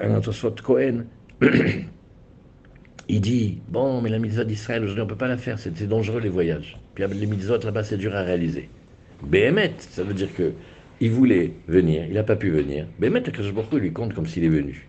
un 0.00 0.20
Tosfot 0.20 0.54
Cohen. 0.62 1.04
il 3.08 3.20
dit 3.20 3.60
Bon, 3.68 4.02
mais 4.02 4.10
la 4.10 4.18
mitzvah 4.18 4.44
d'Israël, 4.44 4.82
aujourd'hui, 4.82 5.02
on 5.02 5.06
ne 5.06 5.10
peut 5.10 5.16
pas 5.16 5.28
la 5.28 5.38
faire, 5.38 5.58
c'est 5.58 5.88
dangereux 5.88 6.20
les 6.20 6.28
voyages. 6.28 6.78
Puis 6.94 7.04
les 7.08 7.26
mitzvot 7.26 7.58
là-bas, 7.58 7.82
c'est 7.82 7.96
dur 7.96 8.14
à 8.14 8.22
réaliser. 8.22 8.68
Béhémet, 9.22 9.72
ça 9.78 10.02
veut 10.02 10.14
dire 10.14 10.32
que 10.34 10.52
il 11.00 11.10
voulait 11.10 11.52
venir, 11.66 12.04
il 12.06 12.14
n'a 12.14 12.22
pas 12.22 12.36
pu 12.36 12.50
venir. 12.50 12.86
Béhémet, 12.98 13.22
il 13.26 13.78
lui 13.78 13.92
compte 13.92 14.12
comme 14.14 14.26
s'il 14.26 14.44
est 14.44 14.48
venu. 14.48 14.86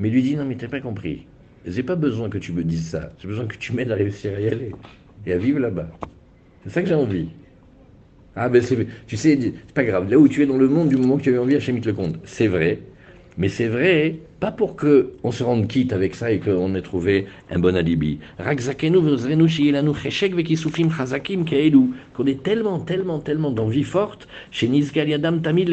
Mais 0.00 0.08
il 0.08 0.14
lui 0.14 0.22
dit 0.22 0.36
Non, 0.36 0.46
mais 0.46 0.56
tu 0.56 0.64
n'as 0.64 0.70
pas 0.70 0.80
compris. 0.80 1.26
J'ai 1.66 1.82
pas 1.82 1.96
besoin 1.96 2.28
que 2.30 2.38
tu 2.38 2.52
me 2.52 2.64
dises 2.64 2.88
ça. 2.88 3.12
J'ai 3.18 3.28
besoin 3.28 3.46
que 3.46 3.56
tu 3.56 3.72
m'aides 3.72 3.92
à 3.92 3.94
réussir 3.94 4.32
à 4.36 4.40
y 4.40 4.48
aller 4.48 4.72
et 5.26 5.32
à 5.32 5.38
vivre 5.38 5.58
là-bas. 5.58 5.88
C'est 6.64 6.70
ça 6.70 6.82
que 6.82 6.88
j'ai 6.88 6.94
envie. 6.94 7.28
Ah 8.36 8.48
ben 8.48 8.62
c'est, 8.62 8.76
tu 9.06 9.16
sais, 9.16 9.38
c'est 9.40 9.74
pas 9.74 9.84
grave. 9.84 10.10
Là 10.10 10.18
où 10.18 10.28
tu 10.28 10.42
es 10.42 10.46
dans 10.46 10.56
le 10.56 10.68
monde, 10.68 10.88
du 10.88 10.96
moment 10.96 11.16
que 11.16 11.22
tu 11.22 11.28
avais 11.28 11.38
envie, 11.38 11.54
Hachem 11.54 11.80
te 11.80 11.88
le 11.88 11.94
compte. 11.94 12.18
C'est 12.24 12.48
vrai. 12.48 12.80
Mais 13.36 13.48
c'est 13.48 13.66
vrai, 13.66 14.14
pas 14.38 14.52
pour 14.52 14.76
qu'on 14.76 15.32
se 15.32 15.42
rende 15.42 15.66
quitte 15.66 15.92
avec 15.92 16.14
ça 16.14 16.30
et 16.30 16.38
qu'on 16.38 16.72
ait 16.76 16.82
trouvé 16.82 17.26
un 17.50 17.58
bon 17.58 17.74
alibi. 17.74 18.20
Qu'on 22.14 22.26
ait 22.26 22.34
tellement, 22.36 22.78
tellement, 22.78 23.18
tellement 23.18 23.50
d'envie 23.50 23.82
forte, 23.82 24.28
chez 24.52 24.68
Yadam 24.68 25.42
Tamid 25.42 25.68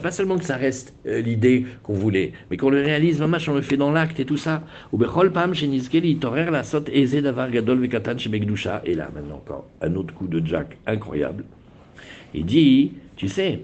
Pas 0.00 0.10
seulement 0.12 0.38
que 0.38 0.44
ça 0.44 0.56
reste 0.56 0.94
euh, 1.08 1.20
l'idée 1.20 1.66
qu'on 1.82 1.94
voulait, 1.94 2.32
mais 2.50 2.56
qu'on 2.56 2.70
le 2.70 2.82
réalise, 2.82 3.20
on 3.20 3.54
le 3.54 3.62
fait 3.62 3.76
dans 3.76 3.90
l'acte 3.90 4.20
et 4.20 4.24
tout 4.24 4.36
ça. 4.36 4.62
Ou 4.92 4.98
Pam, 4.98 5.54
chez 5.54 5.66
la 5.66 6.62
Sot 6.62 6.84
Eze 6.92 7.20
Davar 7.20 7.50
Gadol 7.50 7.80
Vekatan 7.80 8.16
chez 8.16 8.30
Et 8.84 8.94
là, 8.94 9.10
maintenant 9.12 9.36
encore, 9.36 9.66
un 9.82 9.96
autre 9.96 10.14
coup 10.14 10.28
de 10.28 10.46
Jack 10.46 10.76
incroyable. 10.86 11.42
Il 12.32 12.44
dit, 12.44 12.92
tu 13.16 13.28
sais, 13.28 13.60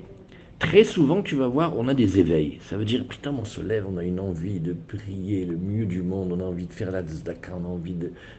très 0.62 0.84
souvent, 0.84 1.22
tu 1.22 1.34
vas 1.34 1.48
voir, 1.48 1.76
on 1.76 1.88
a 1.88 1.94
des 1.94 2.20
éveils. 2.20 2.58
Ça 2.60 2.76
veut 2.76 2.84
dire, 2.84 3.04
putain, 3.04 3.34
on 3.36 3.44
se 3.44 3.60
lève, 3.60 3.84
on 3.92 3.98
a 3.98 4.04
une 4.04 4.20
envie 4.20 4.60
de 4.60 4.72
prier 4.72 5.44
le 5.44 5.56
mieux 5.56 5.86
du 5.86 6.02
monde, 6.02 6.32
on 6.32 6.38
a 6.38 6.44
envie 6.44 6.66
de 6.66 6.72
faire 6.72 6.92
la 6.92 7.02
tzedaka, 7.02 7.52
on 7.60 7.64
a 7.64 7.68
envie 7.68 7.96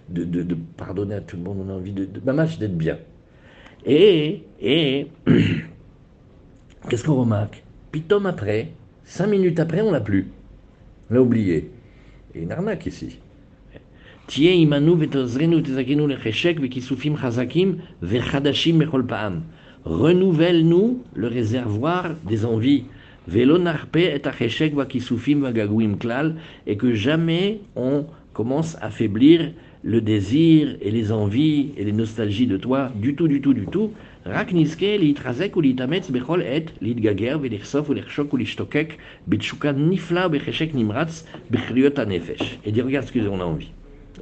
de, 0.09 0.23
de, 0.23 0.57
pardonner 0.77 1.15
à 1.15 1.21
tout 1.21 1.35
le 1.35 1.43
monde, 1.43 1.65
on 1.67 1.69
a 1.69 1.73
envie 1.73 1.91
de, 1.91 2.07
mamache 2.25 2.57
d'être 2.57 2.77
bien. 2.77 2.97
Et, 3.85 4.43
et, 4.61 5.07
qu'est-ce 6.89 7.03
qu'on 7.03 7.15
remarque? 7.15 7.61
Pitom 7.91 8.25
après, 8.25 8.69
cinq 9.03 9.27
minutes 9.27 9.59
après, 9.59 9.81
on 9.81 9.91
l'a 9.91 9.99
plus. 9.99 10.29
On 11.11 11.15
l'a 11.15 11.21
oublié. 11.21 11.71
Et 12.33 12.41
une 12.41 12.53
arnaque 12.53 12.85
ici. 12.85 13.19
Imanu 14.33 14.95
vetozrenu 14.95 15.61
lecheshek 16.07 16.61
vekisufim 16.61 17.17
chazakim 17.17 17.79
vechadashim 18.01 18.79
renouvelle-nous 19.85 21.03
le 21.13 21.27
réservoir 21.27 22.15
des 22.27 22.45
envies. 22.45 22.85
et 26.67 26.77
que 26.77 26.93
jamais 26.93 27.61
on 27.75 28.05
commence 28.33 28.77
à 28.81 28.89
faiblir 28.89 29.51
le 29.83 30.01
désir 30.01 30.77
et 30.81 30.91
les 30.91 31.11
envies 31.11 31.71
et 31.77 31.83
les 31.83 31.91
nostalgies 31.91 32.47
de 32.47 32.57
toi, 32.57 32.91
du 32.95 33.15
tout, 33.15 33.27
du 33.27 33.41
tout, 33.41 33.53
du 33.53 33.65
tout. 33.65 33.91
Et 34.25 34.31
dis, 42.71 42.81
regarde 42.81 43.05
ce 43.05 43.11
que 43.11 43.27
on 43.27 43.41
a 43.41 43.45
envie. 43.45 43.71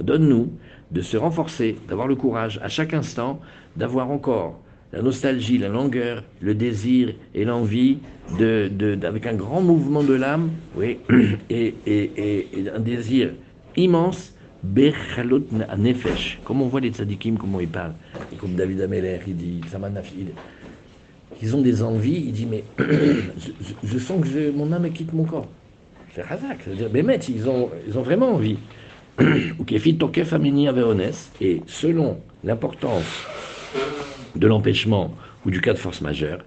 Donne-nous 0.02 0.52
de 0.92 1.02
se 1.02 1.18
renforcer, 1.18 1.78
d'avoir 1.88 2.08
le 2.08 2.16
courage 2.16 2.60
à 2.64 2.68
chaque 2.68 2.96
instant, 2.96 3.40
d'avoir 3.76 4.10
encore 4.10 4.60
la 4.94 5.02
nostalgie, 5.02 5.58
la 5.58 5.70
longueur, 5.70 6.24
le 6.42 6.54
désir 6.54 7.14
et 7.34 7.46
l'envie, 7.46 8.00
de, 8.38 8.70
de, 8.74 8.98
avec 9.06 9.26
un 9.26 9.34
grand 9.34 9.62
mouvement 9.62 10.04
de 10.04 10.14
l'âme, 10.14 10.52
oui, 10.76 11.00
et, 11.50 11.76
et, 11.86 12.12
et, 12.18 12.70
un 12.74 12.80
désir 12.80 13.32
immense, 13.76 14.34
Bechalot 14.64 15.48
Nefesh. 15.78 16.40
Comme 16.44 16.62
on 16.62 16.68
voit 16.68 16.82
les 16.82 16.92
tzadikim, 16.92 17.38
comment 17.38 17.60
ils 17.60 17.68
parlent. 17.68 17.96
Et 18.32 18.36
comme 18.36 18.54
David 18.54 18.82
Ameller, 18.82 19.20
il 19.26 19.36
dit, 19.36 19.62
ils 21.42 21.56
ont 21.56 21.62
des 21.62 21.82
envies, 21.82 22.24
il 22.28 22.32
dit, 22.32 22.46
mais 22.46 22.64
je, 23.84 23.98
sens 23.98 24.24
que 24.24 24.52
mon 24.52 24.72
âme 24.72 24.92
quitte 24.92 25.14
mon 25.14 25.24
corps. 25.24 25.50
C'est 26.14 26.22
razak, 26.22 26.60
c'est-à-dire, 26.64 26.90
mais 26.94 27.18
ils 27.28 27.50
ont, 27.50 27.70
ils 27.88 27.98
ont 27.98 28.04
vraiment 28.04 28.36
envie. 28.36 28.58
Ou 29.20 29.64
Kefit 29.64 29.98
Tokef 29.98 30.34
Amini 30.34 30.68
et 31.42 31.62
selon 31.66 32.18
l'importance 32.44 33.26
de 34.36 34.48
l'empêchement 34.48 35.16
ou 35.46 35.52
du 35.52 35.62
cas 35.62 35.74
de 35.74 35.80
force 35.80 36.02
majeure, 36.02 36.44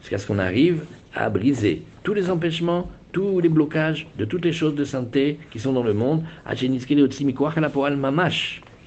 jusqu'à 0.00 0.18
ce 0.18 0.26
qu'on 0.26 0.38
arrive 0.38 0.86
à 1.14 1.30
briser 1.30 1.82
tous 2.02 2.14
les 2.14 2.30
empêchements, 2.30 2.90
tous 3.12 3.40
les 3.40 3.48
blocages 3.48 4.08
de 4.16 4.24
toutes 4.24 4.44
les 4.44 4.52
choses 4.52 4.74
de 4.74 4.84
santé 4.84 5.38
qui 5.50 5.58
sont 5.60 5.72
dans 5.72 5.82
le 5.82 5.94
monde, 5.94 6.24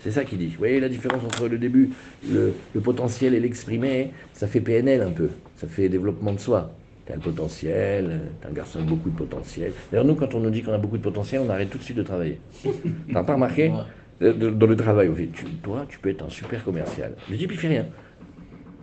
c'est 0.02 0.12
ça 0.12 0.24
qu'il 0.24 0.38
dit. 0.38 0.48
Vous 0.48 0.58
voyez 0.58 0.80
la 0.80 0.90
différence 0.90 1.24
entre 1.24 1.48
le 1.48 1.58
début, 1.58 1.92
le, 2.22 2.62
le 2.74 2.82
potentiel 2.82 3.34
et 3.34 3.40
l'exprimer, 3.40 4.14
ça 4.34 4.48
fait 4.48 4.62
PNL 4.62 5.02
un 5.02 5.12
peu, 5.12 5.30
ça 5.56 5.68
fait 5.68 5.90
développement 5.90 6.34
de 6.34 6.40
soi 6.40 6.80
t'as 7.10 7.16
le 7.16 7.22
potentiel, 7.22 8.22
t'es 8.40 8.48
un 8.48 8.52
garçon 8.52 8.78
avec 8.78 8.90
beaucoup 8.90 9.10
de 9.10 9.16
potentiel. 9.16 9.74
D'ailleurs, 9.92 10.06
nous, 10.06 10.16
quand 10.16 10.34
on 10.36 10.40
nous 10.40 10.52
dit 10.52 10.62
qu'on 10.62 10.74
a 10.74 10.78
beaucoup 10.78 10.98
de 10.98 11.04
potentiel, 11.04 11.42
on 11.44 11.50
arrête 11.50 11.70
tout 11.70 11.80
de 11.80 11.84
suite 11.84 11.98
de 11.98 12.04
travailler. 12.04 12.40
T'as 13.14 13.24
pas 13.24 13.34
remarqué 13.34 13.72
Dans 14.22 14.68
le 14.68 14.76
travail, 14.76 15.10
on 15.10 15.14
dit, 15.14 15.30
toi, 15.64 15.86
tu 15.90 15.98
peux 15.98 16.10
être 16.10 16.24
un 16.24 16.30
super 16.30 16.64
commercial. 16.64 17.14
Je 17.30 17.36
dis, 17.36 17.48
puis 17.48 17.58
fais 17.58 17.68
rien. 17.68 17.88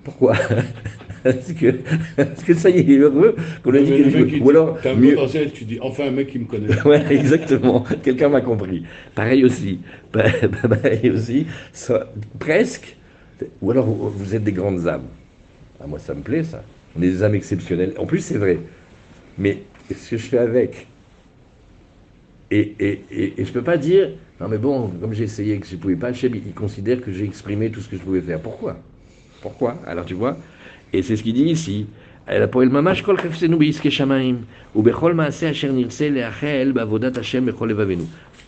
Pourquoi? 0.03 0.35
Parce 1.25 1.53
que, 1.55 1.81
parce 2.15 2.45
que 2.45 2.55
ça 2.55 2.71
y 2.71 2.79
est, 2.79 2.83
il 2.83 2.93
est 2.93 2.99
heureux 2.99 3.35
qu'on 3.65 3.75
a 3.75 3.81
dit 3.81 3.91
quelque 3.91 4.39
Ou 4.41 4.51
alors, 4.51 4.79
as 4.85 4.91
un 4.91 4.95
potentiel, 4.95 5.51
tu 5.51 5.65
dis, 5.65 5.81
enfin 5.83 6.05
un 6.07 6.13
mec 6.13 6.29
qui 6.29 6.39
me 6.39 6.45
connaît. 6.45 6.81
ouais, 6.85 7.05
exactement. 7.11 7.85
Quelqu'un 8.05 8.29
m'a 8.29 8.43
compris. 8.43 8.85
Pareil 9.13 9.45
aussi. 9.45 9.81
Pareil 10.13 11.11
aussi. 11.11 11.47
presque. 12.39 12.97
Ou 13.61 13.73
alors, 13.73 13.87
vous 13.87 14.37
êtes 14.37 14.45
des 14.45 14.53
grandes 14.53 14.87
âmes. 14.87 15.09
Ah, 15.81 15.89
moi, 15.89 15.99
ça 15.99 16.15
me 16.15 16.21
plaît, 16.21 16.45
ça. 16.45 16.63
On 16.97 17.03
est 17.03 17.09
des 17.09 17.23
âmes 17.23 17.35
exceptionnelles. 17.35 17.95
En 17.99 18.07
plus, 18.07 18.21
c'est 18.21 18.39
vrai. 18.39 18.59
Mais 19.39 19.63
ce 19.95 20.11
que 20.11 20.17
je 20.17 20.27
fais 20.27 20.39
avec? 20.39 20.87
Et, 22.51 22.75
et, 22.79 23.05
et, 23.11 23.35
je 23.39 23.49
ne 23.49 23.53
peux 23.55 23.63
pas 23.63 23.77
dire, 23.77 24.11
non 24.41 24.49
mais 24.49 24.59
bon, 24.59 24.89
comme 25.01 25.13
j'ai 25.13 25.25
essayé 25.25 25.59
que 25.59 25.67
je 25.67 25.75
ne 25.75 25.81
pouvais 25.81 25.97
pas, 25.97 26.13
il 26.13 26.55
considère 26.55 27.01
que 27.01 27.11
j'ai 27.11 27.25
exprimé 27.25 27.71
tout 27.71 27.81
ce 27.81 27.89
que 27.89 27.97
je 27.97 28.03
pouvais 28.03 28.21
faire. 28.21 28.41
Pourquoi? 28.41 28.77
Pourquoi? 29.41 29.83
Alors 29.85 30.05
tu 30.05 30.15
vois, 30.15 30.37
et 30.93 31.03
c'est 31.03 31.17
ce 31.17 31.25
qu'il 31.25 31.35
dit 31.35 31.45
ici. 31.45 31.87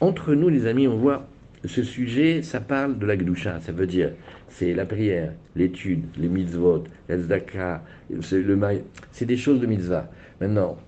Entre 0.00 0.34
nous, 0.34 0.48
les 0.48 0.66
amis, 0.66 0.88
on 0.88 0.96
voit 0.96 1.28
ce 1.64 1.82
sujet, 1.82 2.42
ça 2.42 2.60
parle 2.60 2.98
de 2.98 3.06
la 3.06 3.16
Gdusha, 3.16 3.60
ça 3.60 3.72
veut 3.72 3.86
dire, 3.86 4.12
c'est 4.48 4.74
la 4.74 4.86
prière, 4.86 5.32
l'étude, 5.56 6.04
les 6.16 6.28
mitzvot, 6.28 6.84
la 7.08 7.18
zdaka, 7.18 7.82
le 8.10 8.20
c'est 9.10 9.26
des 9.26 9.36
choses 9.36 9.60
de 9.60 9.66
mitzvah. 9.66 10.08
Maintenant, 10.40 10.78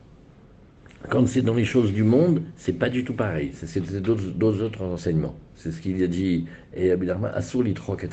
quand 1.09 1.27
c'est 1.27 1.43
dans 1.43 1.55
les 1.55 1.65
choses 1.65 1.93
du 1.93 2.05
monde, 2.05 2.43
c'est 2.57 2.75
pas 2.75 2.89
du 2.89 3.05
tout 3.05 3.15
pareil, 3.15 3.51
c'est 3.55 3.81
d'autres 4.01 4.63
autres 4.63 4.83
enseignements. 4.83 5.35
C'est 5.57 5.73
ce 5.73 5.81
qu'il 5.81 6.03
a 6.03 6.07
dit, 6.07 6.47
et 6.75 6.91
Abidarma, 6.93 7.29
Asur 7.31 7.63
litrok 7.63 8.05
et 8.05 8.09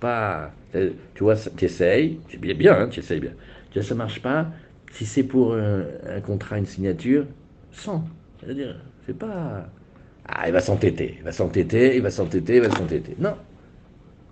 Pas, 0.00 0.52
tu 0.72 1.24
vois, 1.24 1.36
tu 1.36 1.64
essayes, 1.64 2.20
c'est 2.30 2.40
bien, 2.40 2.54
bien, 2.54 2.80
hein, 2.80 2.88
tu 2.88 3.00
essayes 3.00 3.20
bien. 3.20 3.32
Tu 3.70 3.80
vois, 3.80 3.86
ça 3.86 3.94
marche 3.94 4.22
pas, 4.22 4.50
si 4.92 5.04
c'est 5.04 5.24
pour 5.24 5.54
un, 5.54 5.84
un 6.08 6.20
contrat, 6.20 6.58
une 6.58 6.66
signature, 6.66 7.26
sans. 7.70 8.04
C'est-à-dire, 8.40 8.80
c'est 9.06 9.16
pas 9.16 9.68
ah, 10.28 10.46
il 10.46 10.52
va 10.52 10.60
s'entêter, 10.60 11.14
il 11.18 11.24
va 11.24 11.32
s'entêter, 11.32 11.96
il 11.96 12.02
va 12.02 12.10
s'entêter, 12.10 12.56
il 12.56 12.62
va 12.62 12.70
s'entêter. 12.70 13.16
Non. 13.18 13.34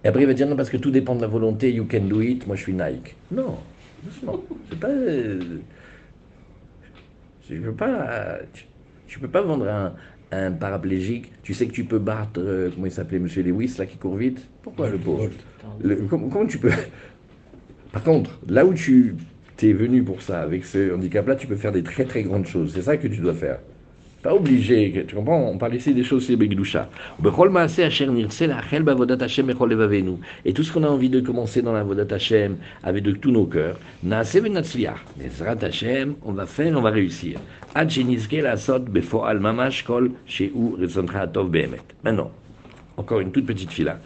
Et 0.04 0.08
après, 0.08 0.22
il 0.22 0.26
va 0.26 0.34
dire 0.34 0.46
non, 0.46 0.54
parce 0.54 0.68
que 0.68 0.76
tout 0.76 0.90
dépend 0.90 1.16
de 1.16 1.22
la 1.22 1.26
volonté, 1.26 1.72
you 1.72 1.86
can 1.90 2.02
do 2.02 2.20
it, 2.20 2.46
moi 2.46 2.54
je 2.54 2.62
suis 2.62 2.74
Nike. 2.74 3.16
Non, 3.30 3.56
doucement. 4.04 4.40
C'est 4.68 4.78
pas. 4.78 4.92
Je 7.48 7.54
veux 7.54 7.72
pas. 7.72 8.38
Tu, 9.06 9.18
peux 9.18 9.28
pas 9.28 9.40
vendre 9.40 9.66
un, 9.68 9.94
un, 10.32 10.52
paraplégique. 10.52 11.32
Tu 11.42 11.54
sais 11.54 11.66
que 11.66 11.72
tu 11.72 11.84
peux 11.84 11.98
battre, 11.98 12.40
euh, 12.40 12.70
comment 12.74 12.86
il 12.86 12.92
s'appelait, 12.92 13.18
Monsieur 13.18 13.42
Lewis, 13.42 13.76
là, 13.78 13.86
qui 13.86 13.96
court 13.96 14.16
vite? 14.16 14.46
Pourquoi 14.62 14.90
le 14.90 14.98
pauvre? 14.98 15.30
Comment, 16.10 16.46
tu 16.46 16.58
peux? 16.58 16.72
Par 17.92 18.02
contre, 18.02 18.38
là 18.48 18.66
où 18.66 18.74
tu 18.74 19.16
es 19.62 19.72
venu 19.72 20.02
pour 20.02 20.20
ça, 20.20 20.42
avec 20.42 20.66
ce 20.66 20.94
handicap-là, 20.94 21.36
tu 21.36 21.46
peux 21.46 21.56
faire 21.56 21.72
des 21.72 21.82
très 21.82 22.04
très 22.04 22.22
grandes 22.22 22.46
choses. 22.46 22.74
C'est 22.74 22.82
ça 22.82 22.98
que 22.98 23.08
tu 23.08 23.20
dois 23.20 23.34
faire 23.34 23.60
pas 24.26 24.34
obligé, 24.34 25.04
tu 25.06 25.14
comprends 25.14 25.50
On 25.52 25.56
parle 25.56 25.76
ici 25.76 25.94
des 25.94 26.02
choses 26.02 26.26
c'est 26.26 26.34
Begdusha. 26.34 26.88
Et 30.44 30.52
tout 30.52 30.62
ce 30.64 30.72
qu'on 30.72 30.82
a 30.82 30.88
envie 30.88 31.08
de 31.08 31.20
commencer 31.20 31.62
dans 31.62 31.72
la 31.72 31.84
Vodat 31.84 32.12
Hashem 32.12 32.56
avec 32.82 33.04
de 33.04 33.12
tous 33.12 33.30
nos 33.30 33.46
cœurs, 33.46 33.78
on 34.04 34.08
va 36.32 36.46
faire, 36.46 36.76
on 36.76 36.80
va 36.80 36.90
réussir. 36.90 37.38
Maintenant, 42.04 42.30
encore 42.96 43.20
une 43.20 43.30
toute 43.30 43.46
petite 43.46 43.70
fila. 43.70 44.00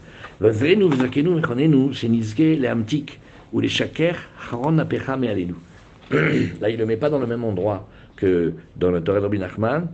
Là, 6.11 6.69
il 6.69 6.75
ne 6.75 6.79
le 6.79 6.87
met 6.87 6.97
pas 6.97 7.09
dans 7.09 7.21
le 7.21 7.27
même 7.27 7.45
endroit 7.45 7.89
que 8.17 8.53
dans 8.77 8.91
le 8.91 9.00
Torah 9.00 9.21
de 9.21 9.37
Nachman, 9.37 9.89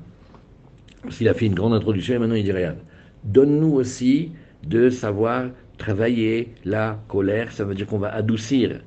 parce 1.03 1.19
qu'il 1.19 1.29
a 1.29 1.35
fait 1.35 1.47
une 1.47 1.55
grande 1.55 1.75
introduction 1.75 2.15
et 2.15 2.19
maintenant 2.19 2.35
il 2.35 2.45
dit 2.45 2.53
rien. 2.53 2.77
Donne-nous 3.25 3.73
aussi 3.73 4.33
de 4.67 4.91
savoir 4.91 5.51
travailler 5.79 6.49
la 6.65 6.99
colère, 7.09 7.53
ça 7.53 7.65
veut 7.65 7.75
dire 7.75 7.87
qu'on 7.87 7.99
va 7.99 8.13
adoucir 8.15 8.81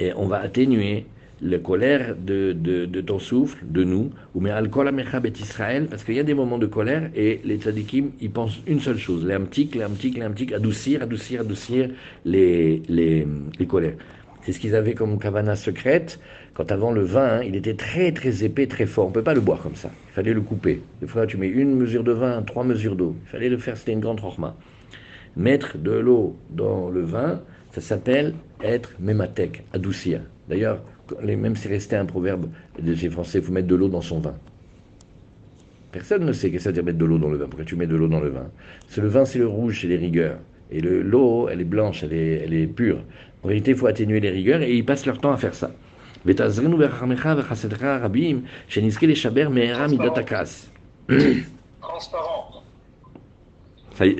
et 0.00 0.12
on 0.14 0.26
va 0.26 0.38
atténuer 0.38 1.06
la 1.42 1.58
colère 1.58 2.16
de, 2.16 2.52
de, 2.52 3.00
ton 3.02 3.18
souffle, 3.18 3.58
de 3.68 3.84
nous, 3.84 4.10
ou 4.34 4.40
mais 4.40 4.50
al-kol 4.50 4.90
bet 5.20 5.32
Israël, 5.38 5.86
parce 5.88 6.02
qu'il 6.02 6.14
y 6.14 6.18
a 6.20 6.22
des 6.22 6.34
moments 6.34 6.58
de 6.58 6.66
colère 6.66 7.10
et 7.14 7.40
les 7.44 7.58
tzadikim, 7.58 8.12
ils 8.20 8.30
pensent 8.30 8.58
une 8.66 8.80
seule 8.80 8.98
chose, 8.98 9.24
l'amtik, 9.26 9.74
l'amtik, 9.74 10.16
l'amtik, 10.16 10.52
adoucir, 10.52 11.02
adoucir, 11.02 11.42
adoucir 11.42 11.90
les, 12.24 12.82
les, 12.88 13.26
les 13.58 13.66
colères. 13.66 13.96
C'est 14.42 14.52
ce 14.52 14.60
qu'ils 14.60 14.74
avaient 14.74 14.94
comme 14.94 15.18
kavana 15.18 15.56
secrète, 15.56 16.20
quand 16.56 16.72
avant 16.72 16.90
le 16.90 17.02
vin, 17.02 17.38
hein, 17.38 17.42
il 17.44 17.54
était 17.54 17.74
très 17.74 18.12
très 18.12 18.42
épais, 18.42 18.66
très 18.66 18.86
fort. 18.86 19.04
On 19.04 19.08
ne 19.10 19.14
peut 19.14 19.22
pas 19.22 19.34
le 19.34 19.42
boire 19.42 19.60
comme 19.60 19.74
ça. 19.74 19.90
Il 20.08 20.12
fallait 20.14 20.32
le 20.32 20.40
couper. 20.40 20.80
Des 21.02 21.06
fois, 21.06 21.26
tu 21.26 21.36
mets 21.36 21.48
une 21.48 21.76
mesure 21.76 22.02
de 22.02 22.12
vin, 22.12 22.40
trois 22.42 22.64
mesures 22.64 22.96
d'eau. 22.96 23.14
Il 23.26 23.28
fallait 23.28 23.50
le 23.50 23.58
faire, 23.58 23.76
c'était 23.76 23.92
une 23.92 24.00
grande 24.00 24.22
chorma. 24.22 24.56
Mettre 25.36 25.76
de 25.76 25.90
l'eau 25.90 26.34
dans 26.48 26.88
le 26.88 27.02
vin, 27.02 27.42
ça 27.72 27.82
s'appelle 27.82 28.34
être 28.62 28.94
mématek, 28.98 29.64
adoucir. 29.74 30.22
D'ailleurs, 30.48 30.80
même 31.22 31.56
c'est 31.56 31.68
resté 31.68 31.94
un 31.94 32.06
proverbe 32.06 32.48
des 32.80 33.10
Français, 33.10 33.38
il 33.40 33.44
faut 33.44 33.52
mettre 33.52 33.68
de 33.68 33.74
l'eau 33.74 33.88
dans 33.88 34.00
son 34.00 34.20
vin. 34.20 34.34
Personne 35.92 36.24
ne 36.24 36.32
sait 36.32 36.50
qu'est-ce 36.50 36.56
que 36.56 36.62
ça 36.64 36.70
veut 36.70 36.74
dire 36.74 36.84
mettre 36.84 36.98
de 36.98 37.04
l'eau 37.04 37.18
dans 37.18 37.28
le 37.28 37.36
vin. 37.36 37.44
Pourquoi 37.44 37.66
tu 37.66 37.76
mets 37.76 37.86
de 37.86 37.96
l'eau 37.96 38.08
dans 38.08 38.20
le 38.20 38.30
vin? 38.30 38.46
C'est 38.88 39.02
le 39.02 39.08
vin, 39.08 39.26
c'est 39.26 39.38
le 39.38 39.46
rouge, 39.46 39.82
c'est 39.82 39.88
les 39.88 39.96
rigueurs. 39.96 40.38
Et 40.70 40.80
l'eau, 40.80 41.50
elle 41.50 41.60
est 41.60 41.64
blanche, 41.64 42.02
elle 42.02 42.14
est, 42.14 42.44
elle 42.44 42.54
est 42.54 42.66
pure. 42.66 43.04
En 43.42 43.48
réalité, 43.48 43.72
il 43.72 43.76
faut 43.76 43.88
atténuer 43.88 44.20
les 44.20 44.30
rigueurs 44.30 44.62
et 44.62 44.74
ils 44.74 44.86
passent 44.86 45.04
leur 45.04 45.18
temps 45.18 45.32
à 45.32 45.36
faire 45.36 45.54
ça. 45.54 45.70
ותעזרנו 46.25 46.77
ברחמך 46.77 47.29
וחסדך 47.37 47.83
הרבים, 47.83 48.41
שנזכה 48.67 49.07
לשבר 49.07 49.49
מהרה 49.49 49.87
מידת 49.87 50.17
הכעס. 50.17 50.69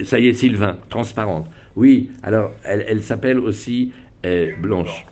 Ça 0.03 0.19
y 0.19 0.27
est, 0.27 0.33
Sylvain, 0.33 0.77
transparente. 0.89 1.47
Oui, 1.75 2.11
alors 2.23 2.51
elle, 2.63 2.85
elle 2.88 3.01
s'appelle 3.01 3.39
aussi 3.39 3.93
euh, 4.25 4.51
Blanche. 4.57 5.05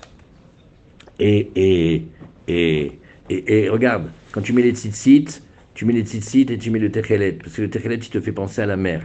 Et, 1.19 1.49
et, 1.55 2.07
et, 2.47 2.99
et, 3.29 3.69
regarde, 3.69 4.09
quand 4.31 4.41
tu 4.41 4.53
mets 4.53 4.61
les 4.61 4.71
tzitzit, 4.73 5.41
tu 5.73 5.85
mets 5.85 5.93
les 5.93 6.03
tzitzit 6.03 6.51
et 6.51 6.57
tu 6.57 6.69
mets 6.71 6.79
le 6.79 6.91
techelet, 6.91 7.33
parce 7.33 7.55
que 7.55 7.61
le 7.61 7.69
techelet, 7.69 7.95
il 7.95 8.09
te 8.09 8.19
fait 8.21 8.31
penser 8.31 8.61
à 8.61 8.65
la 8.65 8.77
mer. 8.77 9.01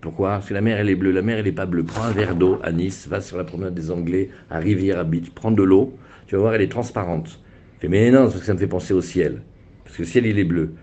Pourquoi 0.00 0.30
Parce 0.34 0.48
que 0.48 0.54
la 0.54 0.60
mer, 0.60 0.78
elle 0.78 0.90
est 0.90 0.94
bleue, 0.94 1.10
la 1.10 1.22
mer, 1.22 1.38
elle 1.38 1.46
n'est 1.46 1.52
pas 1.52 1.66
bleue. 1.66 1.84
Prends 1.84 2.04
un 2.04 2.12
verre 2.12 2.36
d'eau 2.36 2.60
à 2.62 2.70
Nice, 2.72 3.08
va 3.08 3.20
sur 3.20 3.36
la 3.36 3.44
promenade 3.44 3.74
des 3.74 3.90
Anglais, 3.90 4.30
à 4.50 4.58
Rivière, 4.58 4.98
à 4.98 5.04
Beach, 5.04 5.30
prends 5.34 5.50
de 5.50 5.62
l'eau, 5.62 5.96
tu 6.31 6.37
vas 6.37 6.43
voir, 6.43 6.53
elle 6.53 6.61
est 6.61 6.71
transparente. 6.71 7.41
Fais, 7.81 7.89
mais 7.89 8.09
non, 8.09 8.21
parce 8.21 8.39
que 8.39 8.45
ça 8.45 8.53
me 8.53 8.57
fait 8.57 8.65
penser 8.65 8.93
au 8.93 9.01
ciel. 9.01 9.41
Parce 9.83 9.97
que 9.97 10.03
le 10.03 10.07
ciel, 10.07 10.25
il 10.25 10.39
est 10.39 10.45
bleu. 10.45 10.75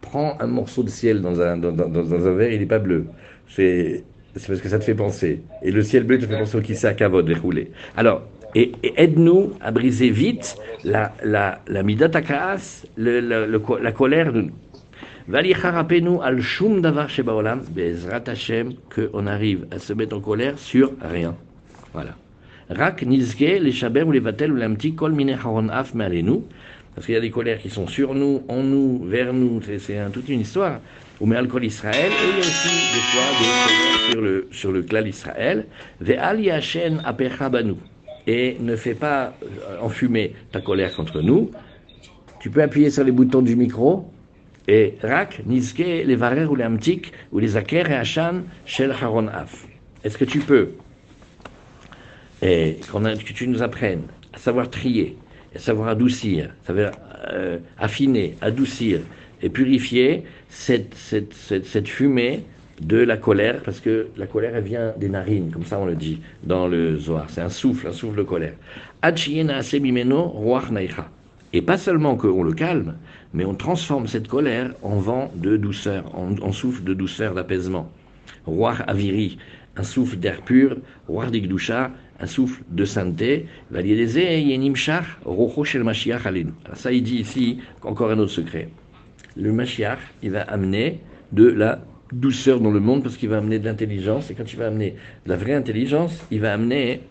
Prends 0.00 0.36
un 0.38 0.46
morceau 0.46 0.84
de 0.84 0.88
ciel 0.88 1.22
dans 1.22 1.40
un, 1.40 1.56
verre, 1.58 2.52
il 2.52 2.60
n'est 2.60 2.66
pas 2.66 2.78
bleu. 2.78 3.06
C'est 3.48 4.04
parce 4.46 4.60
que 4.60 4.68
ça 4.68 4.78
te 4.78 4.84
fait 4.84 4.94
penser. 4.94 5.42
Et 5.64 5.72
le 5.72 5.82
ciel 5.82 6.04
bleu 6.04 6.20
te 6.20 6.26
fait 6.26 6.38
penser 6.38 6.56
au 6.56 6.86
à 6.86 6.94
Kavod, 6.94 7.28
rouler. 7.42 7.72
Alors, 7.96 8.22
et, 8.54 8.70
aide-nous 8.84 9.54
à 9.60 9.72
briser 9.72 10.10
vite 10.10 10.56
la, 10.84 11.12
la, 11.24 11.58
la 11.66 11.82
midata 11.82 12.20
le, 12.96 13.18
la 13.82 13.90
colère 13.90 14.32
de 14.32 14.42
nous 16.00 16.22
al 16.22 16.40
shum 16.42 16.80
davar 16.80 17.10
shebaolam, 17.10 17.62
bezrat 17.74 18.28
Hashem, 18.28 18.74
qu'on 18.94 19.26
arrive 19.26 19.66
à 19.72 19.80
se 19.80 19.92
mettre 19.94 20.16
en 20.16 20.20
colère 20.20 20.56
sur 20.60 20.92
rien. 21.02 21.34
Voilà. 21.92 22.14
Rak 22.70 23.02
nizke, 23.02 23.58
les 23.60 23.72
shaber 23.72 24.02
ou 24.02 24.12
les 24.12 24.20
vatel 24.20 24.52
ou 24.52 24.56
l'amti 24.56 24.94
kol 24.94 25.14
haron 25.30 25.68
af 25.68 25.94
nous 25.94 26.44
parce 26.96 27.04
qu'il 27.04 27.14
y 27.14 27.18
a 27.18 27.20
des 27.20 27.30
colères 27.30 27.58
qui 27.58 27.68
sont 27.68 27.86
sur 27.86 28.14
nous, 28.14 28.42
en 28.48 28.62
nous, 28.62 29.04
vers 29.04 29.34
nous, 29.34 29.60
c'est 29.78 29.98
toute 30.14 30.30
une 30.30 30.40
histoire. 30.40 30.80
Ou 31.20 31.26
mais 31.26 31.36
alcool 31.36 31.66
Israël, 31.66 32.10
et 32.10 32.28
il 32.30 32.30
y 32.30 32.36
a 32.36 32.40
aussi 32.40 32.68
des 32.94 33.00
fois 33.12 33.28
des 33.38 33.44
colères 33.44 34.10
sur 34.10 34.20
le, 34.22 34.48
sur 34.50 34.72
le 34.72 34.82
clan 34.82 35.04
Israël. 35.04 35.66
Ve'al 36.00 36.40
yashen 36.40 37.02
banu. 37.52 37.74
Et 38.26 38.56
ne 38.60 38.76
fais 38.76 38.94
pas 38.94 39.34
euh, 39.42 39.78
enfumer 39.82 40.34
ta 40.52 40.62
colère 40.62 40.94
contre 40.96 41.20
nous. 41.20 41.50
Tu 42.40 42.48
peux 42.48 42.62
appuyer 42.62 42.90
sur 42.90 43.04
les 43.04 43.12
boutons 43.12 43.42
du 43.42 43.56
micro 43.56 44.10
et 44.66 44.94
rak 45.02 45.42
nizke 45.46 45.78
les 45.78 46.16
varer 46.16 46.46
ou 46.46 46.56
les 46.56 46.64
amtik 46.64 47.12
ou 47.30 47.38
les 47.38 47.56
aker 47.56 47.90
et 47.90 47.94
achan 47.94 48.42
shel 48.64 48.92
haron 48.92 49.28
af. 49.28 49.66
Est-ce 50.02 50.16
que 50.18 50.24
tu 50.24 50.38
peux 50.40 50.70
et 52.46 52.78
que 52.80 53.32
tu 53.32 53.48
nous 53.48 53.62
apprennes 53.62 54.02
à 54.32 54.38
savoir 54.38 54.70
trier, 54.70 55.16
à 55.54 55.58
savoir 55.58 55.88
adoucir, 55.88 56.50
à 56.62 56.66
savoir 56.66 56.92
euh, 57.32 57.58
affiner, 57.78 58.36
adoucir 58.40 59.00
et 59.42 59.48
purifier 59.48 60.22
cette, 60.48 60.94
fumée 61.86 62.44
de 62.80 62.98
la 62.98 63.16
colère, 63.16 63.62
parce 63.64 63.80
que 63.80 64.08
la 64.16 64.26
colère, 64.26 64.54
elle 64.54 64.64
vient 64.64 64.94
des 64.96 65.08
narines, 65.08 65.50
comme 65.50 65.64
ça 65.64 65.78
on 65.78 65.86
le 65.86 65.94
dit 65.96 66.20
dans 66.44 66.68
le 66.68 66.98
Zohar. 66.98 67.28
C'est 67.30 67.40
un 67.40 67.48
souffle, 67.48 67.88
un 67.88 67.92
souffle 67.92 68.18
de 68.18 68.22
colère. 68.22 68.52
Et 71.52 71.62
pas 71.62 71.78
seulement 71.78 72.16
qu'on 72.16 72.42
le 72.42 72.52
calme, 72.52 72.94
mais 73.34 73.44
on 73.44 73.54
transforme 73.54 74.06
cette 74.06 74.28
colère 74.28 74.72
en 74.82 74.96
vent 74.96 75.32
de 75.36 75.56
douceur, 75.56 76.04
en, 76.14 76.52
souffle 76.52 76.84
de 76.84 76.94
douceur, 76.94 77.34
d'apaisement. 77.34 77.90
Roi 78.44 78.74
Aviri, 78.86 79.38
un 79.76 79.82
souffle 79.82 80.16
d'air 80.16 80.42
pur, 80.42 80.76
Roi 81.08 81.26
Digdusha, 81.26 81.90
un 82.20 82.26
souffle 82.26 82.62
de 82.70 82.84
sainteté. 82.84 83.46
Ça, 86.74 86.92
il 86.92 87.02
dit 87.02 87.16
ici 87.16 87.58
encore 87.82 88.10
un 88.10 88.18
autre 88.18 88.32
secret. 88.32 88.68
Le 89.36 89.52
Mashiach, 89.52 89.98
il 90.22 90.30
va 90.30 90.42
amener 90.42 91.00
de 91.32 91.46
la 91.46 91.80
douceur 92.12 92.60
dans 92.60 92.70
le 92.70 92.80
monde 92.80 93.02
parce 93.02 93.16
qu'il 93.16 93.28
va 93.28 93.38
amener 93.38 93.58
de 93.58 93.64
l'intelligence. 93.64 94.30
Et 94.30 94.34
quand 94.34 94.52
il 94.52 94.58
va 94.58 94.68
amener 94.68 94.96
la 95.26 95.36
vraie 95.36 95.54
intelligence, 95.54 96.24
il 96.30 96.40
va 96.40 96.54
amener, 96.54 97.02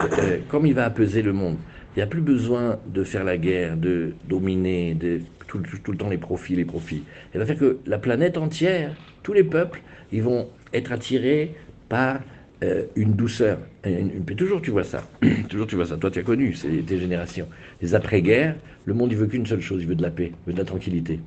euh, 0.00 0.38
comme 0.48 0.66
il 0.66 0.74
va 0.74 0.84
apaiser 0.84 1.22
le 1.22 1.32
monde. 1.32 1.56
Il 1.94 2.00
n'y 2.00 2.02
a 2.02 2.06
plus 2.06 2.20
besoin 2.20 2.78
de 2.86 3.04
faire 3.04 3.24
la 3.24 3.36
guerre, 3.36 3.76
de 3.76 4.14
dominer, 4.28 4.94
de 4.94 5.20
tout, 5.46 5.60
tout, 5.82 5.92
le 5.92 5.98
temps 5.98 6.08
les 6.08 6.18
profits, 6.18 6.54
les 6.54 6.64
profits. 6.64 7.02
Il 7.34 7.40
va 7.40 7.46
faire 7.46 7.58
que 7.58 7.78
la 7.86 7.98
planète 7.98 8.36
entière, 8.36 8.94
tous 9.22 9.32
les 9.32 9.44
peuples, 9.44 9.80
ils 10.12 10.22
vont 10.22 10.48
être 10.72 10.92
attirés 10.92 11.54
par 11.88 12.20
euh, 12.64 12.84
une 12.96 13.12
douceur. 13.12 13.58
Une, 13.84 14.24
toujours 14.24 14.60
tu 14.60 14.70
vois 14.70 14.84
ça. 14.84 15.08
toujours 15.48 15.66
tu 15.66 15.76
vois 15.76 15.86
ça. 15.86 15.96
Toi, 15.96 16.10
tu 16.10 16.18
as 16.18 16.22
connu 16.22 16.54
c'est 16.54 16.84
tes 16.84 16.98
générations. 16.98 17.46
Les 17.80 17.94
après-guerres, 17.94 18.56
le 18.84 18.94
monde, 18.94 19.12
il 19.12 19.18
veut 19.18 19.26
qu'une 19.26 19.46
seule 19.46 19.60
chose, 19.60 19.82
il 19.82 19.88
veut 19.88 19.94
de 19.94 20.02
la 20.02 20.10
paix, 20.10 20.32
il 20.32 20.46
veut 20.48 20.52
de 20.54 20.58
la 20.58 20.64
tranquillité. 20.64 21.20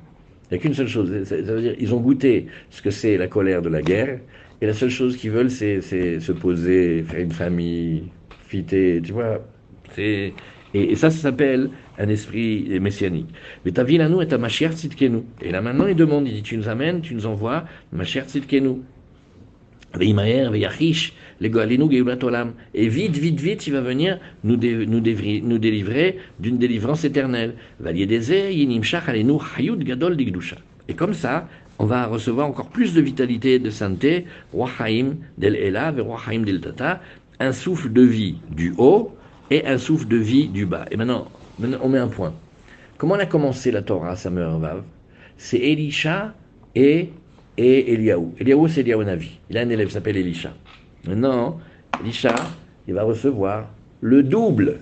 Il 0.50 0.54
n'y 0.54 0.58
a 0.58 0.60
qu'une 0.60 0.74
seule 0.74 0.88
chose. 0.88 1.24
Ça, 1.24 1.36
veut 1.36 1.62
dire 1.62 1.74
ils 1.78 1.94
ont 1.94 2.00
goûté 2.00 2.48
ce 2.68 2.82
que 2.82 2.90
c'est 2.90 3.16
la 3.16 3.28
colère 3.28 3.62
de 3.62 3.70
la 3.70 3.80
guerre, 3.80 4.20
et 4.60 4.66
la 4.66 4.74
seule 4.74 4.90
chose 4.90 5.16
qu'ils 5.16 5.30
veulent, 5.30 5.50
c'est 5.50 5.80
se 5.80 6.32
poser, 6.32 7.02
faire 7.02 7.20
une 7.20 7.32
famille, 7.32 8.04
fiter, 8.46 9.00
tu 9.02 9.12
vois. 9.12 9.40
Et, 9.96 10.34
et, 10.74 10.94
ça, 10.96 11.10
ça 11.10 11.18
s'appelle 11.18 11.70
un 11.98 12.08
esprit 12.08 12.78
messianique. 12.78 13.28
Mais 13.64 13.72
ta 13.72 13.84
ville 13.84 14.02
à 14.02 14.08
nous 14.08 14.20
est 14.20 14.32
à 14.34 14.38
ma 14.38 14.48
chère 14.48 14.72
Tzidkenu. 14.72 15.22
Et 15.40 15.50
là 15.50 15.62
maintenant, 15.62 15.86
il 15.86 15.96
demande, 15.96 16.28
il 16.28 16.34
dit, 16.34 16.42
tu 16.42 16.58
nous 16.58 16.68
amènes, 16.68 17.00
tu 17.00 17.14
nous 17.14 17.26
envoies, 17.26 17.64
ma 17.90 18.04
chère 18.04 18.26
Tzidkenu. 18.26 18.82
Et 21.44 22.88
vite, 22.88 23.16
vite, 23.16 23.40
vite, 23.40 23.66
il 23.66 23.72
va 23.72 23.80
venir 23.80 24.18
nous, 24.44 24.56
nous, 24.56 25.00
nous 25.00 25.58
délivrer 25.58 26.18
d'une 26.38 26.58
délivrance 26.58 27.04
éternelle. 27.04 27.54
Et 30.88 30.94
comme 30.94 31.14
ça, 31.14 31.48
on 31.78 31.86
va 31.86 32.06
recevoir 32.06 32.46
encore 32.46 32.68
plus 32.68 32.94
de 32.94 33.00
vitalité 33.00 33.54
et 33.54 33.58
de 33.58 33.70
sainteté, 33.70 34.26
del 35.38 35.56
Ela, 35.56 35.92
del 35.92 36.60
Tata, 36.60 37.00
un 37.40 37.52
souffle 37.52 37.92
de 37.92 38.02
vie 38.02 38.36
du 38.50 38.72
haut 38.78 39.16
et 39.50 39.66
un 39.66 39.78
souffle 39.78 40.06
de 40.06 40.16
vie 40.16 40.48
du 40.48 40.64
bas. 40.64 40.84
Et 40.90 40.96
maintenant, 40.96 41.28
on 41.80 41.88
met 41.88 41.98
un 41.98 42.08
point. 42.08 42.34
Comment 42.98 43.14
on 43.14 43.18
a 43.18 43.26
commencé 43.26 43.72
la 43.72 43.82
Torah, 43.82 44.14
Samuel 44.14 44.60
Vav? 44.60 44.82
C'est 45.36 45.58
Elisha 45.58 46.34
et 46.74 47.10
et 47.58 47.92
Eliaou. 47.92 48.34
Eliaou, 48.38 48.68
c'est 48.68 48.80
Eliaou 48.80 49.02
Navi. 49.02 49.38
Il 49.50 49.58
a 49.58 49.62
un 49.62 49.68
élève 49.68 49.88
qui 49.88 49.94
s'appelle 49.94 50.16
Elisha. 50.16 50.54
Maintenant, 51.06 51.58
Elisha, 52.00 52.34
il 52.86 52.94
va 52.94 53.02
recevoir 53.02 53.68
le 54.00 54.22
double 54.22 54.78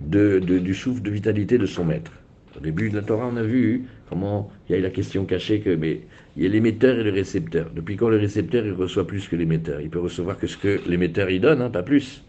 du 0.00 0.74
souffle 0.74 1.02
de 1.02 1.10
vitalité 1.10 1.58
de 1.58 1.66
son 1.66 1.84
maître. 1.84 2.12
Au 2.56 2.60
début 2.60 2.88
de 2.88 2.96
la 2.96 3.02
Torah, 3.02 3.28
on 3.32 3.36
a 3.36 3.42
vu 3.42 3.84
comment 4.08 4.50
il 4.68 4.76
y 4.76 4.78
a 4.78 4.80
la 4.80 4.90
question 4.90 5.24
cachée 5.24 5.60
que 5.60 5.74
mais 5.74 6.00
il 6.36 6.44
y 6.44 6.46
a 6.46 6.48
l'émetteur 6.48 6.98
et 6.98 7.02
le 7.02 7.10
récepteur. 7.10 7.70
Depuis 7.74 7.96
quand 7.96 8.08
le 8.08 8.16
récepteur 8.16 8.64
il 8.64 8.72
reçoit 8.72 9.06
plus 9.06 9.28
que 9.28 9.36
l'émetteur? 9.36 9.80
Il 9.80 9.90
peut 9.90 10.00
recevoir 10.00 10.38
que 10.38 10.46
ce 10.46 10.56
que 10.56 10.80
l'émetteur 10.86 11.30
il 11.30 11.40
donne, 11.40 11.62
hein, 11.62 11.70
pas 11.70 11.82
plus. 11.82 12.22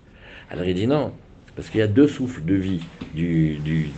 Alors 0.50 0.66
il 0.66 0.76
dit 0.76 0.88
non, 0.88 1.12
parce 1.56 1.70
qu'il 1.70 1.80
y 1.80 1.84
a 1.84 1.88
deux 1.88 2.08
souffles 2.08 2.44
de 2.44 2.56
vie 2.56 2.82
du, 3.14 3.58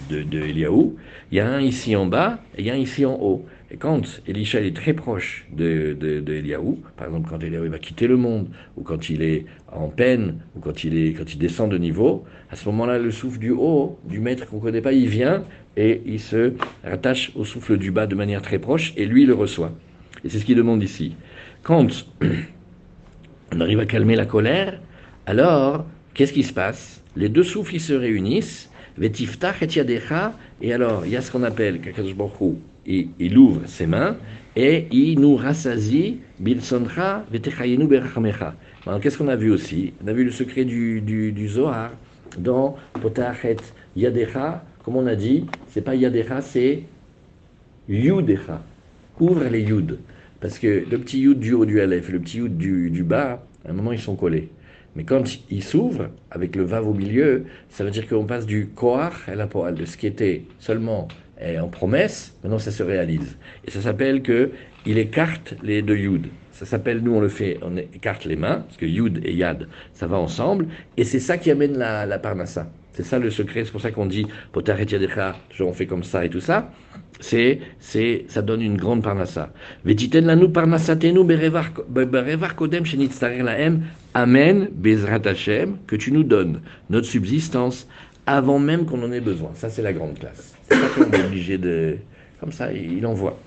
de, 0.09 0.23
de 0.23 0.39
Eliaou. 0.39 0.95
Il 1.31 1.37
y 1.37 1.39
a 1.39 1.49
un 1.49 1.61
ici 1.61 1.95
en 1.95 2.05
bas 2.05 2.39
et 2.55 2.61
il 2.61 2.67
y 2.67 2.69
a 2.69 2.73
un 2.73 2.77
ici 2.77 3.05
en 3.05 3.15
haut. 3.15 3.45
Et 3.69 3.75
quand 3.75 4.21
Elisha 4.27 4.61
est 4.61 4.75
très 4.75 4.93
proche 4.93 5.45
de, 5.51 5.95
de, 5.99 6.23
par 6.95 7.07
exemple 7.07 7.29
quand 7.29 7.43
Eliaou 7.43 7.69
va 7.69 7.79
quitter 7.79 8.07
le 8.07 8.15
monde, 8.15 8.47
ou 8.77 8.83
quand 8.83 9.09
il 9.09 9.21
est 9.21 9.45
en 9.69 9.89
peine, 9.89 10.37
ou 10.55 10.61
quand 10.61 10.85
il, 10.85 10.97
est, 10.97 11.13
quand 11.13 11.33
il 11.33 11.37
descend 11.37 11.69
de 11.69 11.77
niveau, 11.77 12.23
à 12.49 12.55
ce 12.55 12.65
moment-là, 12.69 12.97
le 12.97 13.11
souffle 13.11 13.39
du 13.39 13.51
haut, 13.51 13.99
du 14.05 14.21
maître 14.21 14.47
qu'on 14.47 14.57
ne 14.57 14.61
connaît 14.61 14.81
pas, 14.81 14.93
il 14.93 15.09
vient 15.09 15.43
et 15.75 16.01
il 16.05 16.19
se 16.21 16.53
rattache 16.83 17.31
au 17.35 17.43
souffle 17.43 17.77
du 17.77 17.91
bas 17.91 18.07
de 18.07 18.15
manière 18.15 18.41
très 18.41 18.57
proche, 18.57 18.93
et 18.95 19.05
lui 19.05 19.25
le 19.25 19.33
reçoit. 19.33 19.73
Et 20.23 20.29
c'est 20.29 20.39
ce 20.39 20.45
qu'il 20.45 20.55
demande 20.55 20.81
ici. 20.81 21.15
Quand 21.61 21.87
on 23.53 23.59
arrive 23.59 23.79
à 23.79 23.85
calmer 23.85 24.15
la 24.15 24.25
colère, 24.25 24.79
alors 25.25 25.85
qu'est-ce 26.13 26.33
qui 26.33 26.43
se 26.43 26.53
passe? 26.53 27.03
Les 27.17 27.27
deux 27.27 27.43
souffles 27.43 27.75
ils 27.75 27.81
se 27.81 27.93
réunissent, 27.93 28.71
et 29.01 30.73
alors 30.73 31.05
il 31.05 31.11
y 31.11 31.15
a 31.15 31.21
ce 31.21 31.31
qu'on 31.31 31.43
appelle, 31.43 31.81
Kakadosh 31.81 32.15
il 32.85 33.37
ouvre 33.37 33.61
ses 33.67 33.85
mains 33.85 34.17
et 34.55 34.87
il 34.91 35.19
nous 35.19 35.35
rassasie, 35.35 36.19
Bilsoncha 36.39 37.25
Vetechayenu 37.31 37.85
Berachamecha. 37.85 38.55
Alors 38.85 38.99
qu'est-ce 38.99 39.17
qu'on 39.17 39.27
a 39.27 39.35
vu 39.35 39.51
aussi? 39.51 39.93
On 40.03 40.07
a 40.07 40.13
vu 40.13 40.23
le 40.23 40.31
secret 40.31 40.65
du, 40.65 41.01
du, 41.01 41.47
Zohar 41.47 41.91
dans 42.37 42.75
Potachet 43.01 43.57
Yadecha, 43.95 44.63
comme 44.83 44.95
on 44.95 45.05
a 45.05 45.15
dit, 45.15 45.45
c'est 45.67 45.81
pas 45.81 45.95
Yadecha, 45.95 46.41
c'est 46.41 46.83
Yudecha 47.89 48.61
ouvre 49.19 49.45
les 49.45 49.61
yud. 49.61 49.99
Parce 50.39 50.59
que 50.59 50.85
le 50.89 50.97
petit 50.99 51.19
yud 51.19 51.39
du 51.39 51.53
haut 51.53 51.65
du 51.65 51.81
Aleph 51.81 52.09
et 52.09 52.11
le 52.11 52.19
petit 52.19 52.37
yud 52.37 52.57
du, 52.57 52.89
du 52.89 53.03
bas, 53.03 53.43
à 53.65 53.71
un 53.71 53.73
moment, 53.73 53.91
ils 53.91 53.99
sont 53.99 54.15
collés. 54.15 54.49
Mais 54.97 55.03
quand 55.03 55.23
ils 55.51 55.63
s'ouvrent, 55.63 56.09
avec 56.31 56.55
le 56.55 56.63
vav 56.63 56.87
au 56.87 56.93
milieu, 56.93 57.45
ça 57.69 57.83
veut 57.83 57.91
dire 57.91 58.07
qu'on 58.07 58.25
passe 58.25 58.47
du 58.47 58.65
koach 58.65 59.13
à 59.27 59.35
la 59.35 59.45
poal, 59.45 59.75
de 59.75 59.85
ce 59.85 59.95
qui 59.95 60.07
était 60.07 60.41
seulement 60.57 61.07
eh, 61.39 61.59
en 61.59 61.67
promesse, 61.67 62.35
maintenant 62.43 62.57
ça 62.57 62.71
se 62.71 62.81
réalise. 62.81 63.37
Et 63.65 63.69
ça 63.69 63.79
s'appelle 63.79 64.23
que 64.23 64.49
il 64.87 64.97
écarte 64.97 65.53
les 65.61 65.83
deux 65.83 65.97
yud. 65.97 66.25
Ça 66.51 66.65
s'appelle, 66.65 67.01
nous 67.01 67.13
on 67.13 67.21
le 67.21 67.29
fait, 67.29 67.59
on 67.61 67.77
écarte 67.77 68.25
les 68.25 68.35
mains, 68.35 68.61
parce 68.61 68.77
que 68.77 68.87
yud 68.87 69.21
et 69.23 69.35
yad, 69.35 69.67
ça 69.93 70.07
va 70.07 70.17
ensemble, 70.17 70.65
et 70.97 71.03
c'est 71.03 71.19
ça 71.19 71.37
qui 71.37 71.51
amène 71.51 71.77
la, 71.77 72.07
la 72.07 72.17
parnassa. 72.17 72.67
C'est 72.93 73.03
ça 73.03 73.19
le 73.19 73.29
secret, 73.29 73.65
c'est 73.65 73.71
pour 73.71 73.81
ça 73.81 73.91
qu'on 73.91 74.07
dit 74.07 74.25
yadecha, 74.55 75.35
toujours 75.49 75.69
on 75.69 75.73
fait 75.73 75.85
comme 75.85 76.03
ça 76.03 76.25
et 76.25 76.29
tout 76.29 76.41
ça 76.41 76.71
c'est, 77.19 77.59
c'est, 77.79 78.25
ça 78.27 78.41
donne 78.41 78.61
une 78.61 78.77
grande 78.77 79.03
parnassa. 79.03 79.49
Vetiten 79.85 80.25
lanu 80.25 80.49
parnassatenu 80.49 81.23
berevar 81.23 82.55
kodem 82.55 82.83
la 82.85 83.43
lahem. 83.43 83.83
Amen, 84.17 84.69
bezrat 84.73 85.27
Hashem, 85.27 85.77
que 85.85 85.95
tu 85.95 86.11
nous 86.11 86.23
donnes 86.23 86.61
notre 86.89 87.05
subsistance 87.05 87.87
avant 88.25 88.57
même 88.57 88.87
qu'on 88.87 89.03
en 89.03 89.11
ait 89.11 89.21
besoin. 89.21 89.51
Ça, 89.53 89.69
c'est 89.69 89.83
la 89.83 89.93
grande 89.93 90.17
classe. 90.17 90.55
C'est 90.67 90.73
ça 90.73 90.87
qu'on 90.87 91.11
est 91.11 91.23
obligé 91.23 91.59
de. 91.59 91.97
Comme 92.39 92.51
ça, 92.51 92.73
il 92.73 93.05
envoie. 93.05 93.37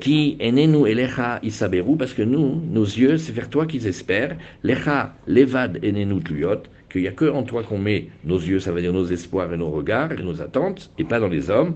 Qui 0.00 0.38
enenu 0.40 0.88
elecha 0.88 1.38
isaberu, 1.42 1.98
parce 1.98 2.14
que 2.14 2.22
nous, 2.22 2.62
nos 2.72 2.84
yeux, 2.86 3.18
c'est 3.18 3.32
vers 3.32 3.50
toi 3.50 3.66
qu'ils 3.66 3.86
espèrent. 3.86 4.38
Lecha 4.62 5.12
levad 5.26 5.78
enenu 5.84 6.22
tuyot 6.22 6.62
qu'il 6.90 7.02
n'y 7.02 7.08
a 7.08 7.12
que 7.12 7.30
en 7.30 7.42
toi 7.42 7.62
qu'on 7.62 7.76
met 7.76 8.08
nos 8.24 8.38
yeux, 8.38 8.60
ça 8.60 8.72
veut 8.72 8.80
dire 8.80 8.94
nos 8.94 9.04
espoirs 9.04 9.52
et 9.52 9.58
nos 9.58 9.70
regards 9.70 10.12
et 10.12 10.22
nos 10.22 10.40
attentes, 10.40 10.90
et 10.96 11.04
pas 11.04 11.20
dans 11.20 11.28
les 11.28 11.50
hommes. 11.50 11.74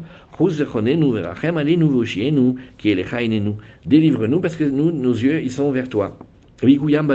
Délivre-nous 3.85 4.41
parce 4.41 4.57
que 4.57 4.65
nous, 4.65 4.93
nos 4.93 5.13
yeux, 5.13 5.43
ils 5.43 5.53
sont 5.53 5.71
vers 5.73 5.91
toi. 5.91 6.17
Regarde 6.63 7.07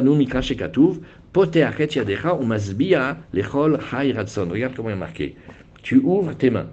comment 4.75 4.89
il 4.89 4.93
est 4.93 4.95
marqué. 4.95 5.35
Tu 5.81 5.97
ouvres 5.97 6.33
tes 6.33 6.49
mains 6.49 6.67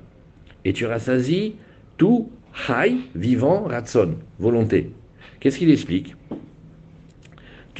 et 0.64 0.72
tu 0.72 0.86
rassasies 0.86 1.54
tout 1.96 2.30
chai, 2.52 2.96
vivant, 3.14 3.64
ratson, 3.64 4.14
volonté. 4.38 4.92
Qu'est-ce 5.40 5.58
qu'il 5.58 5.70
explique? 5.70 6.14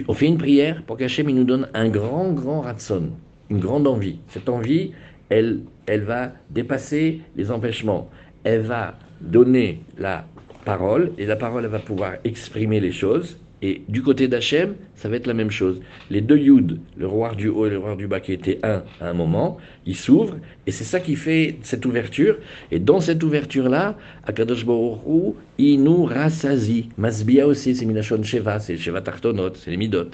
On 0.08 0.14
fait 0.14 0.26
une 0.26 0.38
prière 0.38 0.82
pour 0.84 0.96
qu'Hachem 0.96 1.30
nous 1.30 1.44
donne 1.44 1.68
un 1.74 1.88
grand, 1.88 2.32
grand 2.32 2.62
ratson 2.62 3.10
une 3.50 3.58
grande 3.58 3.86
envie. 3.86 4.20
Cette 4.28 4.48
envie, 4.48 4.92
elle, 5.28 5.60
elle 5.86 6.02
va 6.02 6.32
dépasser 6.50 7.20
les 7.36 7.50
empêchements. 7.50 8.08
Elle 8.44 8.62
va 8.62 8.98
donner 9.20 9.82
la 9.98 10.24
parole, 10.64 11.12
et 11.18 11.26
la 11.26 11.36
parole, 11.36 11.64
elle 11.64 11.70
va 11.70 11.80
pouvoir 11.80 12.14
exprimer 12.24 12.80
les 12.80 12.92
choses, 12.92 13.38
et 13.62 13.82
du 13.88 14.02
côté 14.02 14.26
d'Hachem, 14.26 14.74
ça 14.94 15.08
va 15.08 15.16
être 15.16 15.26
la 15.26 15.34
même 15.34 15.50
chose. 15.50 15.80
Les 16.10 16.20
deux 16.20 16.38
Yud, 16.38 16.78
le 16.96 17.06
roi 17.06 17.34
du 17.34 17.48
haut 17.48 17.66
et 17.66 17.70
le 17.70 17.78
roi 17.78 17.94
du 17.94 18.06
bas 18.06 18.20
qui 18.20 18.32
étaient 18.32 18.58
un 18.62 18.82
à 19.00 19.10
un 19.10 19.12
moment, 19.12 19.58
ils 19.84 19.96
s'ouvrent, 19.96 20.36
et 20.66 20.72
c'est 20.72 20.84
ça 20.84 20.98
qui 21.00 21.16
fait 21.16 21.56
cette 21.62 21.84
ouverture. 21.84 22.36
Et 22.70 22.78
dans 22.78 23.00
cette 23.00 23.22
ouverture-là, 23.22 23.96
Akadosh 24.24 24.64
Baruch 24.64 25.34
il 25.58 25.82
nous 25.82 26.04
rassasie. 26.04 26.88
Masbia 26.96 27.46
aussi, 27.46 27.74
c'est 27.74 27.84
Minashon 27.84 28.22
Sheva, 28.22 28.60
c'est 28.60 28.78
Sheva 28.78 29.02
Tartonot, 29.02 29.54
c'est 29.54 29.70
les 29.70 29.76
Midot. 29.76 30.10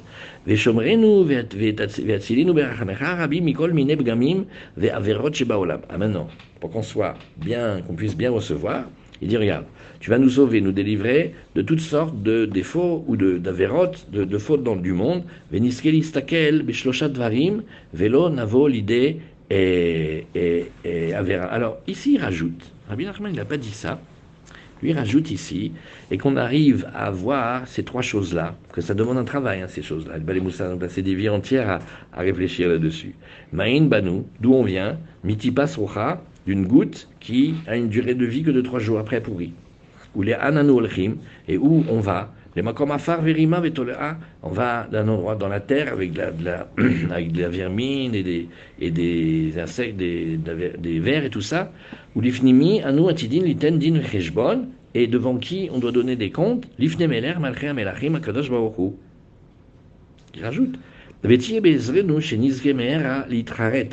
Veshomrenu 0.47 1.25
ve'atzilinu 1.25 2.53
berachamecha 2.53 3.15
rabbi 3.15 3.41
mikol 3.41 3.73
mine 3.73 3.95
bgamim 3.95 4.45
ve'averot 4.77 5.33
shebaolam. 5.33 5.81
Ah 5.89 5.99
maintenant, 5.99 6.29
pour 6.61 6.71
qu'on 6.71 6.83
soit 6.83 7.15
bien, 7.37 7.81
qu'on 7.87 7.95
puisse 7.95 8.17
bien 8.17 8.31
recevoir, 8.31 8.85
il 9.22 9.29
dit, 9.29 9.37
regarde, 9.37 9.64
tu 10.00 10.11
vas 10.11 10.18
nous 10.18 10.31
sauver, 10.31 10.61
nous 10.61 10.72
délivrer 10.72 11.35
de 11.55 11.62
toutes 11.62 11.81
sortes 11.81 12.22
de 12.22 12.46
défauts 12.46 13.05
ou 13.07 13.16
d'avérotes, 13.16 14.11
de, 14.11 14.24
de, 14.24 14.38
fautes 14.38 14.62
dans 14.62 14.76
du 14.76 14.92
monde. 14.92 15.24
varim, 15.50 17.62
velo 17.94 18.29
navo 18.29 18.68
l'idée 18.68 19.20
et, 19.50 20.26
Alors, 21.50 21.79
ici, 21.87 22.14
il 22.14 22.20
rajoute, 22.20 22.72
Rabbi 22.88 23.05
Nachman, 23.05 23.33
il 23.33 23.37
n'a 23.37 23.44
pas 23.44 23.57
dit 23.57 23.70
ça, 23.70 24.00
lui 24.83 24.92
rajoute 24.92 25.31
ici, 25.31 25.72
et 26.11 26.18
qu'on 26.18 26.37
arrive 26.37 26.88
à 26.94 27.11
voir 27.11 27.66
ces 27.66 27.83
trois 27.83 28.02
choses-là, 28.02 28.55
que 28.72 28.81
ça 28.81 28.94
demande 28.94 29.18
un 29.18 29.24
travail, 29.24 29.62
hein, 29.62 29.68
ces 29.68 29.83
choses-là. 29.83 30.18
Le 30.18 30.40
Moussa 30.40 30.70
a 30.70 30.76
passé 30.76 31.02
des 31.02 31.14
vies 31.14 31.29
entières 31.29 31.70
à, 31.70 31.79
à 32.12 32.20
réfléchir 32.20 32.68
là-dessus. 32.68 33.14
Ma'in 33.52 33.83
Banu, 33.83 34.24
d'où 34.40 34.52
on 34.52 34.62
vient, 34.62 34.98
Mitipas 35.24 35.74
Rocha, 35.76 36.20
d'une 36.47 36.67
goutte 36.67 37.09
qui 37.21 37.55
a 37.67 37.77
une 37.77 37.89
durée 37.89 38.15
de 38.15 38.25
vie 38.25 38.43
que 38.43 38.51
de 38.51 38.61
trois 38.61 38.79
jours 38.79 38.99
après 38.99 39.21
pourri. 39.21 39.53
Ou 40.15 40.23
les 40.23 40.33
ananu 40.33 40.73
et 41.49 41.59
où 41.59 41.85
on 41.91 42.01
va, 42.01 42.33
les 42.57 42.63
makomafar 42.63 43.21
verima 43.21 43.61
vetolea, 43.61 44.17
on 44.43 44.49
va 44.49 44.89
d'un 44.91 45.07
endroit 45.09 45.35
dans 45.37 45.49
la 45.49 45.61
terre 45.61 45.93
avec 45.93 46.13
de 46.13 46.23
la, 46.43 46.67
avec 47.11 47.33
de 47.33 47.43
la 47.43 47.49
vermine 47.51 48.15
et 48.15 48.23
des, 48.23 48.49
et 48.81 48.91
des 48.91 49.59
insectes, 49.59 49.99
des, 49.99 50.39
des 50.39 50.99
vers 51.01 51.25
et 51.25 51.31
tout 51.31 51.43
ça, 51.43 51.71
ou 52.15 52.23
l'ifnimi 52.23 52.81
anu 52.83 53.11
atidin 53.11 53.43
liten 53.43 53.79
din 53.79 54.01
cheshbon, 54.03 54.69
et 54.95 55.07
devant 55.07 55.37
qui 55.37 55.69
on 55.71 55.79
doit 55.79 55.93
donner 55.93 56.17
des 56.17 56.31
comptes, 56.31 56.67
l'ifne 56.79 57.07
meler 57.07 57.35
malchea 57.39 57.75
melachim 57.75 58.15
akadosh 58.15 58.49
baruchu. 58.49 58.95
Il 60.35 60.43
rajoute, 60.43 60.79
vetiye 61.23 61.61
bezrenu 61.61 62.23
shenizgemer 62.23 63.25
litraret. 63.29 63.91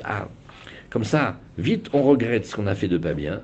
Comme 0.94 1.06
ça, 1.06 1.40
vite 1.58 1.90
on 1.92 2.04
regrette 2.04 2.46
ce 2.46 2.56
qu'on 2.56 2.68
a 2.68 2.76
fait 2.76 2.88
de 2.88 3.00
pas 3.00 3.14
bien. 3.14 3.42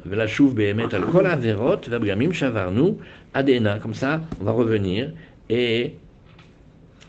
Comme 3.81 3.93
ça, 3.95 4.21
on 4.39 4.43
va 4.43 4.51
revenir 4.51 5.09
et 5.49 5.93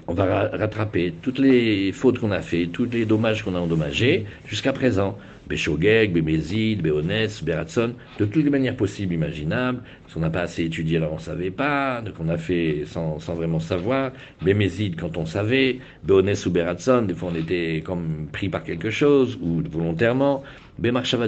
on 0.07 0.15
va 0.15 0.49
rattraper 0.49 1.13
toutes 1.21 1.39
les 1.39 1.93
fautes 1.93 2.21
qu'on 2.21 2.31
a 2.31 2.41
fait, 2.41 2.69
tous 2.69 2.87
les 2.91 3.05
dommages 3.05 3.43
qu'on 3.43 3.55
a 3.55 3.59
endommagés 3.59 4.25
jusqu'à 4.47 4.73
présent. 4.73 5.19
Béchogeg, 5.51 6.13
Bémézid, 6.13 6.81
Béonès, 6.81 7.43
Beratson, 7.43 7.95
de 8.21 8.25
toutes 8.25 8.45
les 8.45 8.51
manières 8.51 8.77
possibles, 8.77 9.15
imaginables. 9.15 9.83
Si 10.07 10.17
on 10.17 10.21
n'a 10.21 10.31
pas 10.31 10.43
assez 10.43 10.65
étudié, 10.65 10.99
alors 10.99 11.13
on 11.13 11.17
ne 11.17 11.21
savait 11.21 11.51
pas, 11.51 12.03
qu'on 12.17 12.29
a 12.29 12.39
fait 12.39 12.85
sans, 12.87 13.19
sans, 13.19 13.35
vraiment 13.35 13.59
savoir. 13.59 14.13
Bémézid, 14.43 14.99
quand 14.99 15.17
on 15.17 15.27
savait. 15.27 15.81
Béonès 16.05 16.47
ou 16.47 16.51
Beratson, 16.53 17.03
des 17.03 17.15
fois 17.15 17.31
on 17.33 17.37
était 17.37 17.83
comme 17.85 18.29
pris 18.31 18.49
par 18.49 18.63
quelque 18.63 18.91
chose, 18.91 19.37
ou 19.43 19.61
volontairement. 19.69 20.45
Bémarchava 20.79 21.27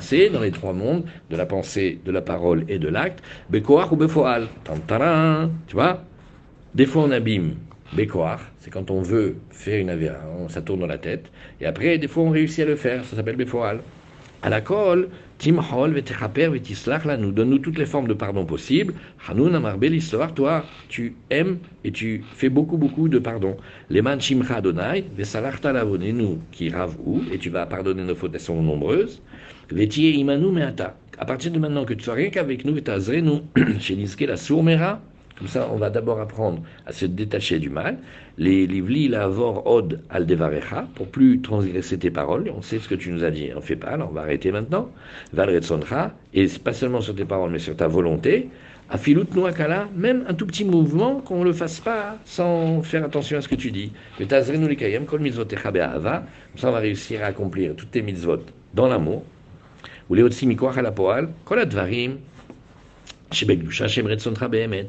c'est 0.00 0.28
dans 0.28 0.42
les 0.42 0.52
trois 0.52 0.74
mondes, 0.74 1.04
de 1.30 1.36
la 1.36 1.46
pensée, 1.46 1.98
de 2.04 2.12
la 2.12 2.20
parole 2.20 2.64
et 2.68 2.78
de 2.78 2.88
l'acte. 2.88 3.24
Békoar 3.48 3.90
ou 3.92 3.96
Béfoal, 3.96 4.48
tantarin, 4.64 5.50
tu 5.66 5.74
vois. 5.74 6.04
Des 6.74 6.84
fois 6.86 7.04
on 7.04 7.10
abîme 7.10 7.54
Bécoir, 7.94 8.40
c'est 8.58 8.70
quand 8.70 8.90
on 8.90 9.02
veut 9.02 9.36
faire 9.50 9.78
une 9.78 9.90
avéra, 9.90 10.16
ça 10.48 10.62
tourne 10.62 10.80
dans 10.80 10.86
la 10.86 10.96
tête. 10.96 11.26
Et 11.60 11.66
après, 11.66 11.98
des 11.98 12.08
fois, 12.08 12.22
on 12.22 12.30
réussit 12.30 12.60
à 12.60 12.64
le 12.64 12.76
faire, 12.76 13.04
ça 13.04 13.16
s'appelle 13.16 13.36
Béfoal. 13.36 13.80
À 14.40 14.48
la 14.48 14.62
colle, 14.62 15.08
Timhol, 15.36 15.92
Vetechaper, 15.92 16.48
Vetislach, 16.48 17.04
là, 17.04 17.18
nous 17.18 17.32
donne-nous 17.32 17.58
toutes 17.58 17.76
les 17.76 17.84
formes 17.84 18.08
de 18.08 18.14
pardon 18.14 18.46
possibles. 18.46 18.94
Hanoun, 19.28 19.54
Amarbe, 19.54 19.84
l'histoire, 19.84 20.32
toi, 20.32 20.64
tu 20.88 21.14
aimes 21.28 21.58
et 21.84 21.92
tu 21.92 22.24
fais 22.34 22.48
beaucoup, 22.48 22.78
beaucoup 22.78 23.10
de 23.10 23.18
pardon. 23.18 23.58
Leman 23.90 24.20
Shimcha 24.20 24.56
Adonai, 24.56 25.04
Vesalachta 25.14 25.72
nous 25.84 26.38
qui 26.50 26.72
ou, 27.04 27.20
et 27.30 27.38
tu 27.38 27.50
vas 27.50 27.66
pardonner 27.66 28.04
nos 28.04 28.14
fautes, 28.14 28.32
elles 28.34 28.40
sont 28.40 28.62
nombreuses. 28.62 29.20
Vetie 29.70 30.12
Imanu 30.12 30.50
Meata. 30.50 30.96
À 31.18 31.26
partir 31.26 31.52
de 31.52 31.58
maintenant 31.58 31.84
que 31.84 31.94
tu 31.94 32.04
sois 32.04 32.14
rien 32.14 32.30
qu'avec 32.30 32.64
nous, 32.64 32.74
nous, 32.74 33.42
chez 33.80 34.26
la 34.26 34.36
Sourmera, 34.36 35.00
tout 35.42 35.48
ça, 35.48 35.68
on 35.72 35.76
va 35.76 35.90
d'abord 35.90 36.20
apprendre 36.20 36.62
à 36.86 36.92
se 36.92 37.04
détacher 37.04 37.58
du 37.58 37.68
mal. 37.68 37.98
Les 38.38 38.64
livli 38.64 39.08
lavor 39.08 39.66
od 39.66 39.98
aldevarecha 40.08 40.86
pour 40.94 41.08
plus 41.08 41.40
transgresser 41.40 41.98
tes 41.98 42.12
paroles. 42.12 42.48
On 42.56 42.62
sait 42.62 42.78
ce 42.78 42.88
que 42.88 42.94
tu 42.94 43.10
nous 43.10 43.24
as 43.24 43.32
dit, 43.32 43.50
on 43.52 43.56
ne 43.56 43.60
fait 43.60 43.74
pas, 43.74 43.88
alors 43.88 44.10
on 44.10 44.14
va 44.14 44.20
arrêter 44.20 44.52
maintenant. 44.52 44.88
Valretsonra, 45.32 46.12
et 46.32 46.46
pas 46.62 46.72
seulement 46.72 47.00
sur 47.00 47.16
tes 47.16 47.24
paroles, 47.24 47.50
mais 47.50 47.58
sur 47.58 47.74
ta 47.74 47.88
volonté. 47.88 48.50
Afilut 48.88 49.26
nuakala, 49.34 49.88
même 49.96 50.24
un 50.28 50.34
tout 50.34 50.46
petit 50.46 50.64
mouvement, 50.64 51.20
qu'on 51.20 51.40
ne 51.40 51.46
le 51.46 51.52
fasse 51.52 51.80
pas 51.80 52.18
sans 52.24 52.80
faire 52.84 53.04
attention 53.04 53.38
à 53.38 53.40
ce 53.40 53.48
que 53.48 53.56
tu 53.56 53.72
dis. 53.72 53.90
Mais 54.20 54.26
tazrenu 54.26 54.76
kol 55.06 55.20
mitzvotecha 55.20 55.72
be'ahava, 55.72 56.22
ça 56.54 56.68
on 56.68 56.72
va 56.72 56.78
réussir 56.78 57.20
à 57.24 57.26
accomplir 57.26 57.74
toutes 57.74 57.90
tes 57.90 58.02
mitzvot 58.02 58.44
dans 58.74 58.86
l'amour. 58.86 59.24
Ou 60.08 60.14
les 60.14 60.22
mikoach 60.46 60.78
al 60.78 60.86
apoal, 60.86 61.30
kol 61.44 61.58
advarim, 61.58 62.18
be'emet 64.48 64.88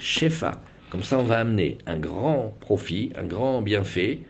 shefa. 0.00 0.60
Comme 0.90 1.02
ça, 1.02 1.18
on 1.18 1.24
va 1.24 1.38
amener 1.38 1.78
un 1.86 1.98
grand 1.98 2.54
profit, 2.60 3.12
un 3.16 3.24
grand 3.24 3.60
bienfait, 3.60 4.20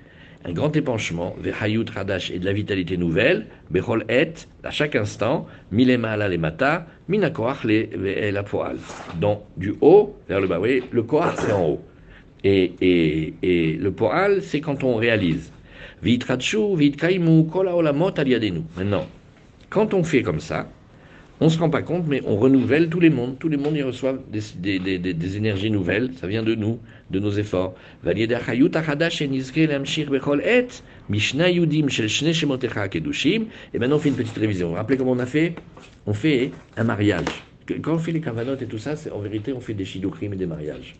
un 0.44 0.52
grand 0.52 0.74
épanchement, 0.74 1.36
Vehayut 1.40 1.84
Hadash 1.94 2.30
et 2.30 2.38
de 2.38 2.44
la 2.44 2.52
vitalité 2.52 2.96
nouvelle, 2.96 3.46
Bechol 3.70 4.04
Et, 4.08 4.32
à 4.64 4.70
chaque 4.70 4.96
instant, 4.96 5.46
Milema 5.70 6.16
la 6.16 6.28
Lemata, 6.28 6.86
Minakoach 7.08 7.64
la 7.64 8.42
Poal. 8.42 8.78
Donc, 9.20 9.42
du 9.56 9.74
haut 9.80 10.16
vers 10.28 10.40
le 10.40 10.46
bas. 10.46 10.56
Vous 10.56 10.62
voyez, 10.62 10.82
le 10.90 11.02
Koach, 11.02 11.34
c'est 11.38 11.52
en 11.52 11.70
haut. 11.70 11.80
Et, 12.44 12.72
et, 12.80 13.34
et 13.42 13.72
le 13.74 13.90
Poal, 13.92 14.42
c'est 14.42 14.60
quand 14.60 14.84
on 14.84 14.96
réalise. 14.96 15.52
Vitrachu, 16.02 16.76
Vitkaimu, 16.76 17.46
Kola 17.46 17.74
Olamot, 17.76 18.18
Aliadenu. 18.18 18.62
Maintenant, 18.76 19.06
quand 19.70 19.94
on 19.94 20.04
fait 20.04 20.22
comme 20.22 20.40
ça, 20.40 20.68
on 21.40 21.44
ne 21.44 21.50
se 21.50 21.58
rend 21.58 21.70
pas 21.70 21.82
compte, 21.82 22.04
mais 22.08 22.20
on 22.26 22.36
renouvelle 22.36 22.88
tous 22.88 22.98
les 22.98 23.10
mondes. 23.10 23.38
Tous 23.38 23.48
les 23.48 23.56
mondes 23.56 23.76
y 23.76 23.82
reçoivent 23.82 24.18
des, 24.28 25.36
énergies 25.36 25.70
nouvelles. 25.70 26.10
Ça 26.20 26.26
vient 26.26 26.42
de 26.42 26.56
nous, 26.56 26.80
de 27.10 27.20
nos 27.20 27.30
efforts. 27.30 27.74
Et 28.04 28.28
maintenant, 33.78 33.96
on 33.96 33.98
fait 34.00 34.08
une 34.08 34.16
petite 34.16 34.36
révision. 34.36 34.66
Vous 34.66 34.72
vous 34.72 34.78
rappelez 34.78 34.96
comment 34.96 35.12
on 35.12 35.18
a 35.20 35.26
fait? 35.26 35.54
On 36.06 36.14
fait 36.14 36.50
un 36.76 36.84
mariage. 36.84 37.26
Quand 37.82 37.94
on 37.94 37.98
fait 37.98 38.12
les 38.12 38.20
kavanotes 38.20 38.62
et 38.62 38.66
tout 38.66 38.78
ça, 38.78 38.94
en 39.12 39.20
vérité, 39.20 39.52
on 39.52 39.60
fait 39.60 39.74
des 39.74 39.84
shidukrim 39.84 40.32
et 40.32 40.36
des 40.36 40.46
mariages. 40.46 40.96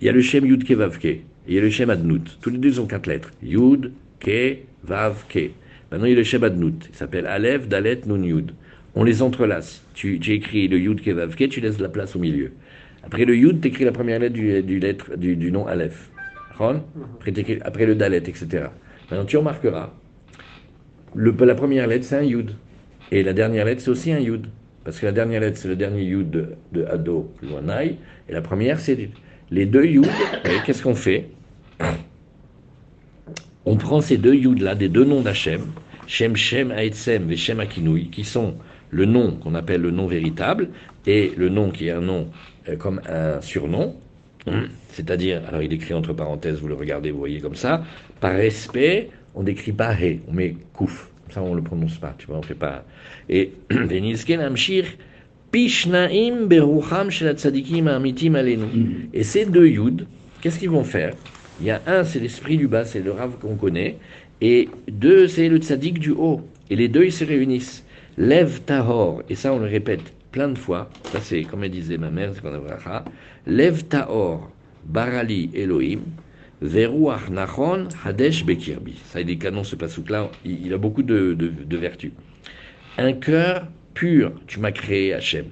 Il 0.00 0.06
y 0.06 0.08
a 0.08 0.12
le 0.12 0.22
shem 0.22 0.46
Yud 0.46 0.64
Ke. 0.64 0.72
Et 1.06 1.22
il 1.46 1.54
y 1.54 1.58
a 1.58 1.60
le 1.60 1.70
shem 1.70 1.90
Adnout. 1.90 2.38
Tous 2.40 2.50
les 2.50 2.58
deux 2.58 2.80
ont 2.80 2.86
quatre 2.86 3.06
lettres. 3.06 3.30
Yud, 3.40 3.92
Ke, 4.18 4.56
Vav, 4.82 5.26
Ke. 5.28 5.50
Maintenant, 5.92 6.06
il 6.06 6.10
y 6.10 6.14
a 6.14 6.16
le 6.16 6.24
shem 6.24 6.42
Adnout. 6.42 6.88
Il 6.90 6.96
s'appelle 6.96 7.26
Alev, 7.26 7.68
Dalet, 7.68 8.00
Nun, 8.06 8.24
Yud 8.24 8.52
on 8.94 9.04
les 9.04 9.22
entrelace. 9.22 9.84
Tu, 9.94 10.20
écris 10.32 10.68
le 10.68 10.78
Yud 10.78 11.02
Kevavke, 11.02 11.48
tu 11.48 11.60
laisses 11.60 11.78
la 11.78 11.88
place 11.88 12.16
au 12.16 12.18
milieu. 12.18 12.52
Après 13.02 13.24
le 13.24 13.36
Yud, 13.36 13.60
tu 13.60 13.68
écris 13.68 13.84
la 13.84 13.92
première 13.92 14.18
lettre 14.18 14.34
du, 14.34 14.78
lettre, 14.78 15.16
du, 15.16 15.50
nom 15.50 15.66
Aleph. 15.66 16.10
Après, 16.58 17.32
après 17.62 17.86
le 17.86 17.94
Dalet, 17.94 18.18
etc. 18.18 18.66
Maintenant, 19.10 19.24
tu 19.24 19.38
remarqueras, 19.38 19.92
le, 21.14 21.34
la 21.40 21.54
première 21.54 21.86
lettre, 21.86 22.04
c'est 22.04 22.18
un 22.18 22.22
Yud. 22.22 22.50
Et 23.10 23.22
la 23.22 23.32
dernière 23.32 23.64
lettre, 23.64 23.80
c'est 23.80 23.90
aussi 23.90 24.12
un 24.12 24.20
Yud. 24.20 24.46
Parce 24.84 24.98
que 24.98 25.06
la 25.06 25.12
dernière 25.12 25.40
lettre, 25.40 25.58
c'est 25.58 25.68
le 25.68 25.76
dernier 25.76 26.02
Yud 26.02 26.30
de, 26.72 26.84
Ado, 26.84 27.32
plus 27.38 27.48
loin 27.48 27.62
Et 27.80 27.96
la 28.28 28.40
première, 28.42 28.78
c'est 28.78 29.10
les 29.50 29.66
deux 29.66 29.84
Yud. 29.84 30.06
Qu'est-ce 30.66 30.82
qu'on 30.82 30.94
fait? 30.94 31.28
On 33.64 33.76
prend 33.76 34.00
ces 34.00 34.16
deux 34.16 34.34
Yud-là, 34.34 34.74
des 34.74 34.88
deux 34.88 35.04
noms 35.04 35.20
d'Hachem, 35.20 35.62
Shem 36.06 36.36
Shem 36.36 36.70
Aetzem 36.72 37.30
et 37.30 37.36
Shem 37.36 37.60
Akinui, 37.60 38.10
qui 38.10 38.24
sont 38.24 38.56
le 38.90 39.04
nom 39.04 39.32
qu'on 39.32 39.54
appelle 39.54 39.80
le 39.80 39.90
nom 39.90 40.06
véritable 40.06 40.68
et 41.06 41.32
le 41.36 41.48
nom 41.48 41.70
qui 41.70 41.88
est 41.88 41.92
un 41.92 42.00
nom 42.00 42.28
euh, 42.68 42.76
comme 42.76 43.00
un 43.08 43.40
surnom, 43.40 43.96
hum. 44.46 44.68
c'est-à-dire, 44.92 45.42
alors 45.48 45.62
il 45.62 45.72
écrit 45.72 45.94
entre 45.94 46.12
parenthèses, 46.12 46.60
vous 46.60 46.68
le 46.68 46.74
regardez, 46.74 47.10
vous 47.10 47.18
voyez 47.18 47.40
comme 47.40 47.54
ça, 47.54 47.84
par 48.20 48.32
respect, 48.32 49.10
on 49.34 49.42
décrit 49.42 49.72
pas 49.72 49.94
He, 49.94 50.20
on 50.28 50.32
met 50.32 50.56
Kouf. 50.72 51.08
Ça, 51.30 51.42
on 51.42 51.54
le 51.54 51.62
prononce 51.62 51.96
pas, 51.98 52.14
tu 52.18 52.26
vois, 52.26 52.38
on 52.38 52.42
fait 52.42 52.54
pas. 52.54 52.84
Et 53.28 53.52
Et 59.14 59.22
ces 59.22 59.46
deux 59.46 59.68
Yud, 59.68 60.06
qu'est-ce 60.40 60.58
qu'ils 60.58 60.70
vont 60.70 60.84
faire? 60.84 61.14
Il 61.60 61.66
y 61.66 61.70
a 61.70 61.80
un, 61.86 62.04
c'est 62.04 62.20
l'esprit 62.20 62.56
du 62.56 62.66
bas, 62.66 62.84
c'est 62.84 63.00
le 63.00 63.12
Rav 63.12 63.38
qu'on 63.38 63.54
connaît, 63.54 63.96
et 64.40 64.68
deux, 64.90 65.28
c'est 65.28 65.48
le 65.48 65.58
tzaddik 65.58 65.98
du 65.98 66.10
haut. 66.10 66.40
Et 66.70 66.76
les 66.76 66.88
deux, 66.88 67.04
ils 67.04 67.12
se 67.12 67.24
réunissent. 67.24 67.84
Lève 68.18 68.60
tahor, 68.62 69.22
et 69.28 69.34
ça 69.34 69.52
on 69.52 69.58
le 69.58 69.66
répète 69.66 70.12
plein 70.32 70.48
de 70.48 70.58
fois, 70.58 70.90
ça 71.12 71.20
c'est 71.20 71.42
comme 71.44 71.64
elle 71.64 71.70
disait 71.70 71.98
ma 71.98 72.10
mère, 72.10 72.32
c'est 72.34 72.42
qu'on 72.42 72.54
a 72.54 73.04
Lève 73.46 73.84
tahor, 73.84 74.50
barali 74.84 75.50
Elohim, 75.54 76.00
veruach 76.60 77.30
nachon, 77.30 77.88
hadesh 78.04 78.44
bekirbi. 78.44 79.00
Ça 79.06 79.20
il 79.20 79.30
est 79.30 79.36
canon 79.36 79.64
ce 79.64 79.76
pasouk-là, 79.76 80.30
il, 80.44 80.72
a 80.72 80.78
beaucoup 80.78 81.02
de, 81.02 81.34
de, 81.34 81.76
vertus. 81.76 82.12
Un 82.98 83.12
cœur 83.14 83.66
pur, 83.94 84.32
tu 84.46 84.60
m'as 84.60 84.72
créé 84.72 85.14
Hachem. 85.14 85.46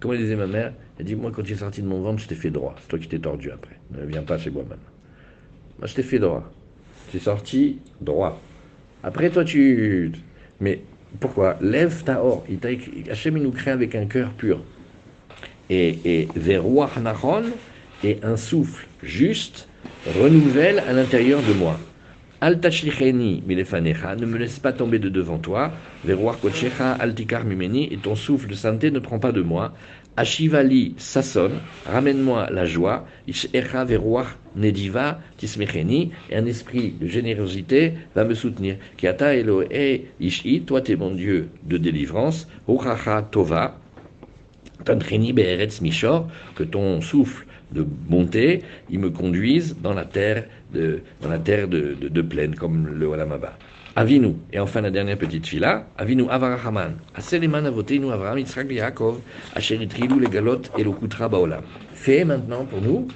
Comme 0.00 0.12
elle 0.12 0.18
disait 0.18 0.36
ma 0.36 0.46
mère, 0.46 0.72
elle 0.98 1.06
dit 1.06 1.14
Moi, 1.14 1.32
quand 1.34 1.42
tu 1.42 1.52
es 1.52 1.56
sorti 1.56 1.82
de 1.82 1.86
mon 1.86 2.00
ventre, 2.00 2.22
je 2.22 2.28
t'ai 2.28 2.34
fait 2.34 2.50
droit. 2.50 2.74
C'est 2.80 2.88
toi 2.88 2.98
qui 2.98 3.08
t'es 3.08 3.18
tordu 3.18 3.50
après. 3.50 3.78
Ne 3.90 4.04
viens 4.04 4.22
pas 4.22 4.38
chez 4.38 4.50
moi 4.50 4.62
maintenant. 4.62 4.84
Moi, 5.78 5.86
je 5.86 5.94
t'ai 5.94 6.02
fait 6.02 6.18
droit. 6.18 6.50
Tu 7.10 7.16
es 7.16 7.20
sorti 7.20 7.78
droit. 8.00 8.40
Après, 9.02 9.30
toi, 9.30 9.44
tu 9.44 10.12
mais 10.60 10.88
pourquoi? 11.20 11.56
Lève 11.60 12.04
ta 12.04 12.22
or. 12.22 12.44
Hachem, 13.10 13.36
il 13.36 13.42
nous 13.42 13.52
crée 13.52 13.70
avec 13.70 13.94
un 13.94 14.06
cœur 14.06 14.34
pur. 14.34 14.66
Et, 15.68 16.22
et 16.22 16.34
et 18.02 18.20
un 18.22 18.36
souffle 18.36 18.88
juste, 19.02 19.70
renouvelle 20.04 20.80
à 20.80 20.92
l'intérieur 20.92 21.42
de 21.42 21.52
moi. 21.52 21.92
Al 22.40 22.60
milefanecha, 23.44 24.14
ne 24.16 24.26
me 24.26 24.38
laisse 24.38 24.60
pas 24.60 24.72
tomber 24.72 24.98
de 25.00 25.08
devant 25.08 25.38
toi. 25.40 25.80
Veruach 26.04 26.40
kochecha 26.40 26.92
altikar 26.92 27.44
mimeni, 27.44 27.92
et 27.92 28.00
ton 28.00 28.14
souffle 28.14 28.48
de 28.48 28.54
sainteté 28.54 28.90
ne 28.92 29.00
prend 29.00 29.18
pas 29.18 29.32
de 29.32 29.42
moi. 29.42 29.74
Ashivali 30.18 30.96
Sasson, 30.98 31.52
ramène-moi 31.86 32.48
la 32.50 32.64
joie, 32.64 33.06
Ishecha 33.28 33.84
Veruach 33.84 34.26
Nediva 34.56 35.20
Tismecheni, 35.36 36.10
et 36.28 36.34
un 36.34 36.44
esprit 36.44 36.90
de 37.00 37.06
générosité 37.06 37.92
va 38.16 38.24
me 38.24 38.34
soutenir. 38.34 38.78
Kiata 38.96 39.36
Elohe 39.36 39.68
Ishi, 40.18 40.62
toi 40.62 40.80
t'es 40.80 40.96
mon 40.96 41.12
Dieu 41.12 41.50
de 41.62 41.78
délivrance, 41.78 42.48
Ruchacha 42.66 43.22
Tova, 43.30 43.78
Tantreni 44.84 45.32
Be'eretz 45.32 45.80
Mishor, 45.80 46.26
que 46.56 46.64
ton 46.64 47.00
souffle 47.00 47.46
de 47.70 47.84
bonté, 47.84 48.62
il 48.90 48.98
me 48.98 49.10
conduise 49.10 49.76
dans 49.80 49.94
la 49.94 50.04
terre 50.04 50.46
de, 50.74 51.00
dans 51.22 51.28
la 51.28 51.38
terre 51.38 51.68
de, 51.68 51.94
de, 52.00 52.22
plaine, 52.22 52.56
comme 52.56 52.88
le. 52.88 53.08
Avinu. 53.98 54.36
Et 54.52 54.60
enfin, 54.60 54.80
la 54.80 54.92
dernière 54.92 55.18
petite 55.18 55.44
fila. 55.44 55.84
Avinu 55.98 56.30
Avarahaman. 56.30 56.98
Aseleman 57.16 57.66
Avotenu 57.66 58.12
Avraham 58.12 58.38
Yitzhak 58.38 58.70
Yaakov. 58.70 59.18
Asheritrilu 59.56 60.20
Legalot 60.20 60.62
Elokutra 60.78 61.28
Baolam. 61.28 61.62
Fait 61.94 62.24
maintenant 62.24 62.64
pour 62.64 62.80
nous. 62.80 63.08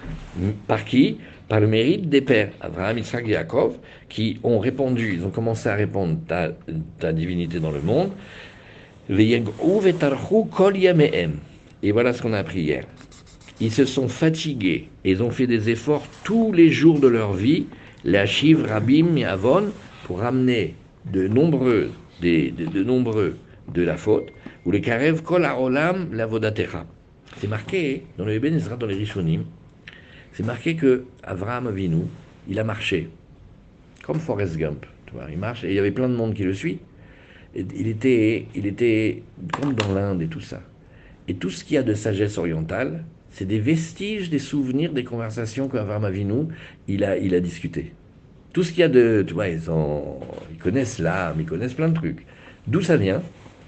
Par 0.67 0.85
qui? 0.85 1.19
Par 1.49 1.61
le 1.61 1.69
mérite 1.69 2.09
des 2.09 2.21
pères. 2.21 2.51
Avraham, 2.61 2.99
Yitzhak 2.99 3.29
Yaakov. 3.29 3.77
Qui 4.09 4.41
ont 4.43 4.59
répondu, 4.59 5.15
ils 5.15 5.25
ont 5.25 5.31
commencé 5.31 5.69
à 5.69 5.77
répondre 5.77 6.19
ta, 6.27 6.49
ta 6.99 7.13
divinité 7.13 7.61
dans 7.61 7.71
le 7.71 7.81
monde. 7.81 8.11
Et 9.09 9.41
voilà 11.93 12.13
ce 12.13 12.23
qu'on 12.23 12.33
a 12.33 12.39
appris 12.39 12.61
hier. 12.61 12.87
Ils 13.61 13.71
se 13.71 13.85
sont 13.85 14.09
fatigués. 14.09 14.89
Ils 15.05 15.23
ont 15.23 15.31
fait 15.31 15.47
des 15.47 15.71
efforts 15.71 16.09
tous 16.25 16.51
les 16.51 16.73
jours 16.73 16.99
de 16.99 17.07
leur 17.07 17.35
vie. 17.35 17.67
La 18.03 18.27
Shiv 18.27 18.67
Rabim 18.67 19.17
Yavon 19.17 19.71
pour 20.05 20.21
ramener 20.21 20.75
de 21.11 21.29
nombreux, 21.29 21.91
de, 22.21 22.83
nombreux 22.83 23.37
de 23.73 23.83
la 23.83 23.97
faute, 23.97 24.29
ou 24.65 24.71
les 24.71 24.81
karev 24.81 25.23
kol 25.23 25.43
la 25.43 26.27
vodatera. 26.27 26.87
C'est 27.39 27.49
marqué 27.49 28.05
dans 28.19 28.25
le 28.25 28.39
Ben 28.39 28.55
Ezra, 28.55 28.77
dans 28.77 28.87
les 28.87 28.95
Rishonim, 28.95 29.45
c'est 30.33 30.45
marqué 30.45 30.77
que 30.77 31.05
Avraham 31.23 31.67
Avinu, 31.67 32.05
il 32.49 32.59
a 32.59 32.65
marché, 32.65 33.09
comme 34.03 34.19
Forrest 34.19 34.57
Gump, 34.57 34.87
tu 35.07 35.15
vois, 35.15 35.27
il 35.31 35.39
marche, 35.39 35.65
et 35.65 35.69
il 35.69 35.75
y 35.75 35.79
avait 35.79 35.91
plein 35.91 36.09
de 36.09 36.15
monde 36.15 36.35
qui 36.35 36.45
le 36.45 36.55
suit. 36.55 36.79
il 37.55 37.89
était, 37.89 38.47
il 38.55 38.67
était 38.67 39.23
comme 39.53 39.75
dans 39.75 39.93
l'Inde 39.93 40.23
et 40.23 40.29
tout 40.29 40.41
ça. 40.41 40.63
Et 41.29 41.35
tout 41.35 41.51
ce 41.51 41.65
qu'il 41.65 41.75
y 41.75 41.79
a 41.79 41.83
de 41.83 41.95
sagesse 41.95 42.39
orientale, 42.39 43.05
c'est 43.31 43.45
des 43.45 43.61
vestiges 43.61 44.31
des 44.31 44.39
souvenirs 44.39 44.93
des 44.93 45.05
conversations 45.05 45.69
qu'Avraham 45.69 46.05
Avinu, 46.05 46.49
il 46.89 47.05
a, 47.05 47.17
il 47.17 47.35
a 47.35 47.41
discuté. 47.41 47.93
Tout 48.53 48.63
ce 48.63 48.71
qu'il 48.71 48.81
y 48.81 48.83
a 48.83 48.89
de. 48.89 49.25
Tu 49.27 49.35
vois, 49.35 49.49
ils, 49.49 49.71
ont, 49.71 50.21
ils 50.51 50.59
connaissent 50.59 50.99
l'âme, 50.99 51.37
ils 51.41 51.47
connaissent 51.47 51.75
plein 51.75 51.89
de 51.89 51.95
trucs. 51.95 52.27
D'où 52.67 52.81
ça 52.81 52.97
vient 52.97 53.23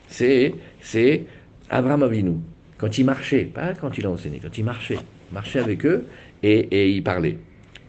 C'est 0.09 0.55
Abraham 1.71 2.03
Avinu. 2.03 2.35
Quand 2.79 2.99
il 2.99 3.05
marchait, 3.05 3.45
pas 3.45 3.73
quand 3.75 3.97
il 3.97 4.07
a 4.07 4.11
enseigné, 4.11 4.41
quand 4.41 4.57
il 4.59 4.65
marchait, 4.65 4.99
marchait 5.33 5.61
avec 5.61 5.87
eux 5.87 6.05
et, 6.43 6.59
et 6.71 6.91
il 6.91 7.03
parlait. 7.03 7.39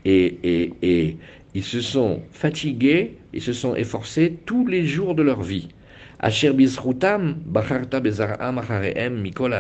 Et, 0.05 0.38
et, 0.43 0.73
et 0.81 1.17
ils 1.53 1.63
se 1.63 1.81
sont 1.81 2.21
fatigués, 2.31 3.17
ils 3.34 3.41
se 3.41 3.53
sont 3.53 3.75
efforcés 3.75 4.38
tous 4.45 4.67
les 4.67 4.86
jours 4.86 5.15
de 5.15 5.23
leur 5.23 5.41
vie. 5.41 5.67
Asher 6.19 6.53
bacharta 6.53 7.99
bezar'am 7.99 8.60
achareem 8.60 9.21
mikol 9.21 9.53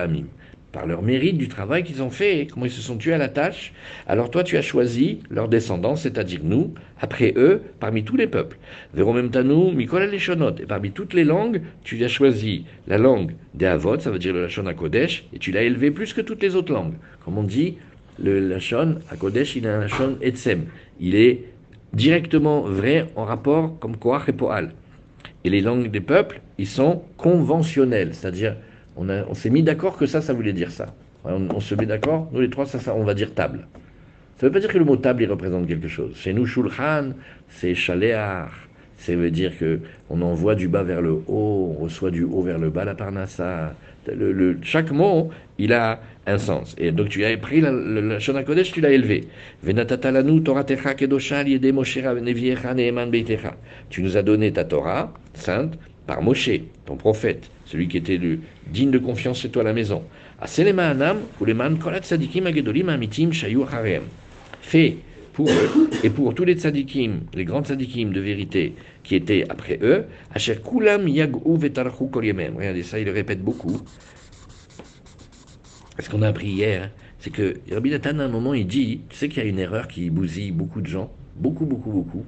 par 0.75 0.85
leur 0.85 1.01
mérite 1.01 1.37
du 1.37 1.47
travail 1.47 1.85
qu'ils 1.85 2.03
ont 2.03 2.09
fait, 2.09 2.47
comment 2.51 2.65
ils 2.65 2.71
se 2.71 2.81
sont 2.81 2.97
tués 2.97 3.13
à 3.13 3.17
la 3.17 3.29
tâche. 3.29 3.71
Alors 4.07 4.29
toi, 4.29 4.43
tu 4.43 4.57
as 4.57 4.61
choisi 4.61 5.19
leur 5.29 5.47
descendance, 5.47 6.01
c'est-à-dire 6.01 6.41
nous, 6.43 6.73
après 6.99 7.33
eux, 7.37 7.61
parmi 7.79 8.03
tous 8.03 8.17
les 8.17 8.27
peuples. 8.27 8.57
Veromemtanu, 8.93 9.73
Mikola 9.73 10.05
Leshonot. 10.05 10.55
Et 10.59 10.65
parmi 10.65 10.91
toutes 10.91 11.13
les 11.13 11.23
langues, 11.23 11.61
tu 11.85 12.03
as 12.03 12.09
choisi 12.09 12.65
la 12.87 12.97
langue 12.97 13.31
des 13.53 13.67
Avot, 13.67 13.97
ça 13.97 14.11
veut 14.11 14.19
dire 14.19 14.33
le 14.33 14.41
Lachon 14.41 14.65
à 14.65 14.73
Kodesh, 14.73 15.23
et 15.31 15.39
tu 15.39 15.53
l'as 15.53 15.63
élevé 15.63 15.91
plus 15.91 16.11
que 16.11 16.19
toutes 16.19 16.43
les 16.43 16.57
autres 16.57 16.73
langues. 16.73 16.95
Comme 17.23 17.37
on 17.37 17.43
dit, 17.43 17.77
le 18.19 18.41
Lachon 18.41 18.99
à 19.09 19.15
Kodesh, 19.15 19.55
il 19.55 19.65
a 19.67 19.77
un 19.77 19.79
Lachon 19.79 20.17
Etsem. 20.21 20.65
Il 20.99 21.15
est 21.15 21.45
directement 21.93 22.63
vrai 22.63 23.07
en 23.15 23.23
rapport 23.23 23.79
comme 23.79 23.95
Koach 23.95 24.27
et 24.27 24.33
Poal. 24.33 24.73
Et 25.45 25.49
les 25.49 25.61
langues 25.61 25.89
des 25.89 26.01
peuples, 26.01 26.41
ils 26.57 26.67
sont 26.67 27.03
conventionnelles, 27.15 28.13
c'est-à-dire 28.13 28.57
on, 28.97 29.33
s'est 29.33 29.49
mis 29.49 29.63
d'accord 29.63 29.97
que 29.97 30.05
ça, 30.05 30.21
ça 30.21 30.33
voulait 30.33 30.53
dire 30.53 30.71
ça. 30.71 30.93
On, 31.23 31.59
se 31.59 31.73
met 31.73 31.85
d'accord, 31.85 32.29
nous 32.31 32.41
les 32.41 32.49
trois, 32.49 32.65
ça, 32.65 32.79
ça, 32.79 32.93
on 32.95 33.03
va 33.03 33.13
dire 33.13 33.33
table. 33.33 33.67
Ça 34.37 34.45
ne 34.45 34.49
veut 34.49 34.53
pas 34.53 34.59
dire 34.59 34.71
que 34.71 34.77
le 34.77 34.85
mot 34.85 34.95
table, 34.95 35.23
il 35.23 35.29
représente 35.29 35.67
quelque 35.67 35.87
chose. 35.87 36.15
Chez 36.15 36.33
nous, 36.33 36.45
shulchan, 36.45 37.13
c'est 37.49 37.73
chaléar. 37.73 38.51
Ça 38.97 39.15
veut 39.15 39.31
dire 39.31 39.57
que 39.57 39.79
on 40.09 40.21
envoie 40.21 40.55
du 40.55 40.67
bas 40.67 40.83
vers 40.83 41.01
le 41.01 41.11
haut, 41.11 41.75
on 41.77 41.83
reçoit 41.83 42.11
du 42.11 42.23
haut 42.23 42.41
vers 42.41 42.57
le 42.57 42.69
bas 42.69 42.85
la 42.85 42.95
parnassa. 42.95 43.75
Le, 44.07 44.57
chaque 44.61 44.91
mot, 44.91 45.31
il 45.57 45.73
a 45.73 45.99
un 46.27 46.37
sens. 46.37 46.75
Et 46.77 46.91
donc 46.91 47.09
tu 47.09 47.25
as 47.25 47.35
pris 47.37 47.61
la, 47.61 47.71
la, 47.71 48.43
Kodesh, 48.43 48.71
tu 48.71 48.81
l'as 48.81 48.91
élevé. 48.91 49.27
Tu 53.89 54.01
nous 54.03 54.17
as 54.17 54.23
donné 54.23 54.53
ta 54.53 54.63
Torah, 54.63 55.13
sainte, 55.33 55.77
par 56.05 56.21
Moshe, 56.21 56.51
ton 56.85 56.95
prophète, 56.95 57.49
celui 57.65 57.87
qui 57.87 57.97
était 57.97 58.17
le 58.17 58.39
digne 58.67 58.91
de 58.91 58.99
confiance 58.99 59.39
chez 59.39 59.49
toi 59.49 59.61
à 59.61 59.65
la 59.65 59.73
maison. 59.73 60.03
Fait 64.61 64.97
pour 65.33 65.49
eux 65.49 65.89
et 66.03 66.09
pour 66.09 66.33
tous 66.33 66.45
les 66.45 66.53
tzadikim, 66.53 67.21
les 67.33 67.43
grands 67.43 67.63
tzadikim 67.63 68.13
de 68.13 68.21
vérité 68.21 68.73
qui 69.03 69.15
étaient 69.15 69.43
après 69.49 69.79
eux, 69.81 70.05
Regardez 70.33 72.83
ça, 72.83 72.99
il 72.99 73.05
le 73.05 73.11
répète 73.11 73.43
beaucoup. 73.43 73.81
Ce 75.99 76.09
qu'on 76.09 76.21
a 76.21 76.29
appris 76.29 76.47
hier, 76.47 76.91
c'est 77.19 77.31
que 77.31 77.55
Rabbi 77.71 77.89
Nathan, 77.89 78.19
à 78.19 78.23
un 78.23 78.27
moment, 78.27 78.53
il 78.53 78.67
dit, 78.67 79.01
tu 79.09 79.17
sais 79.17 79.29
qu'il 79.29 79.43
y 79.43 79.45
a 79.45 79.49
une 79.49 79.59
erreur 79.59 79.87
qui 79.87 80.09
bousille 80.09 80.51
beaucoup 80.51 80.81
de 80.81 80.87
gens, 80.87 81.11
beaucoup, 81.35 81.65
beaucoup, 81.65 81.91
beaucoup. 81.91 82.25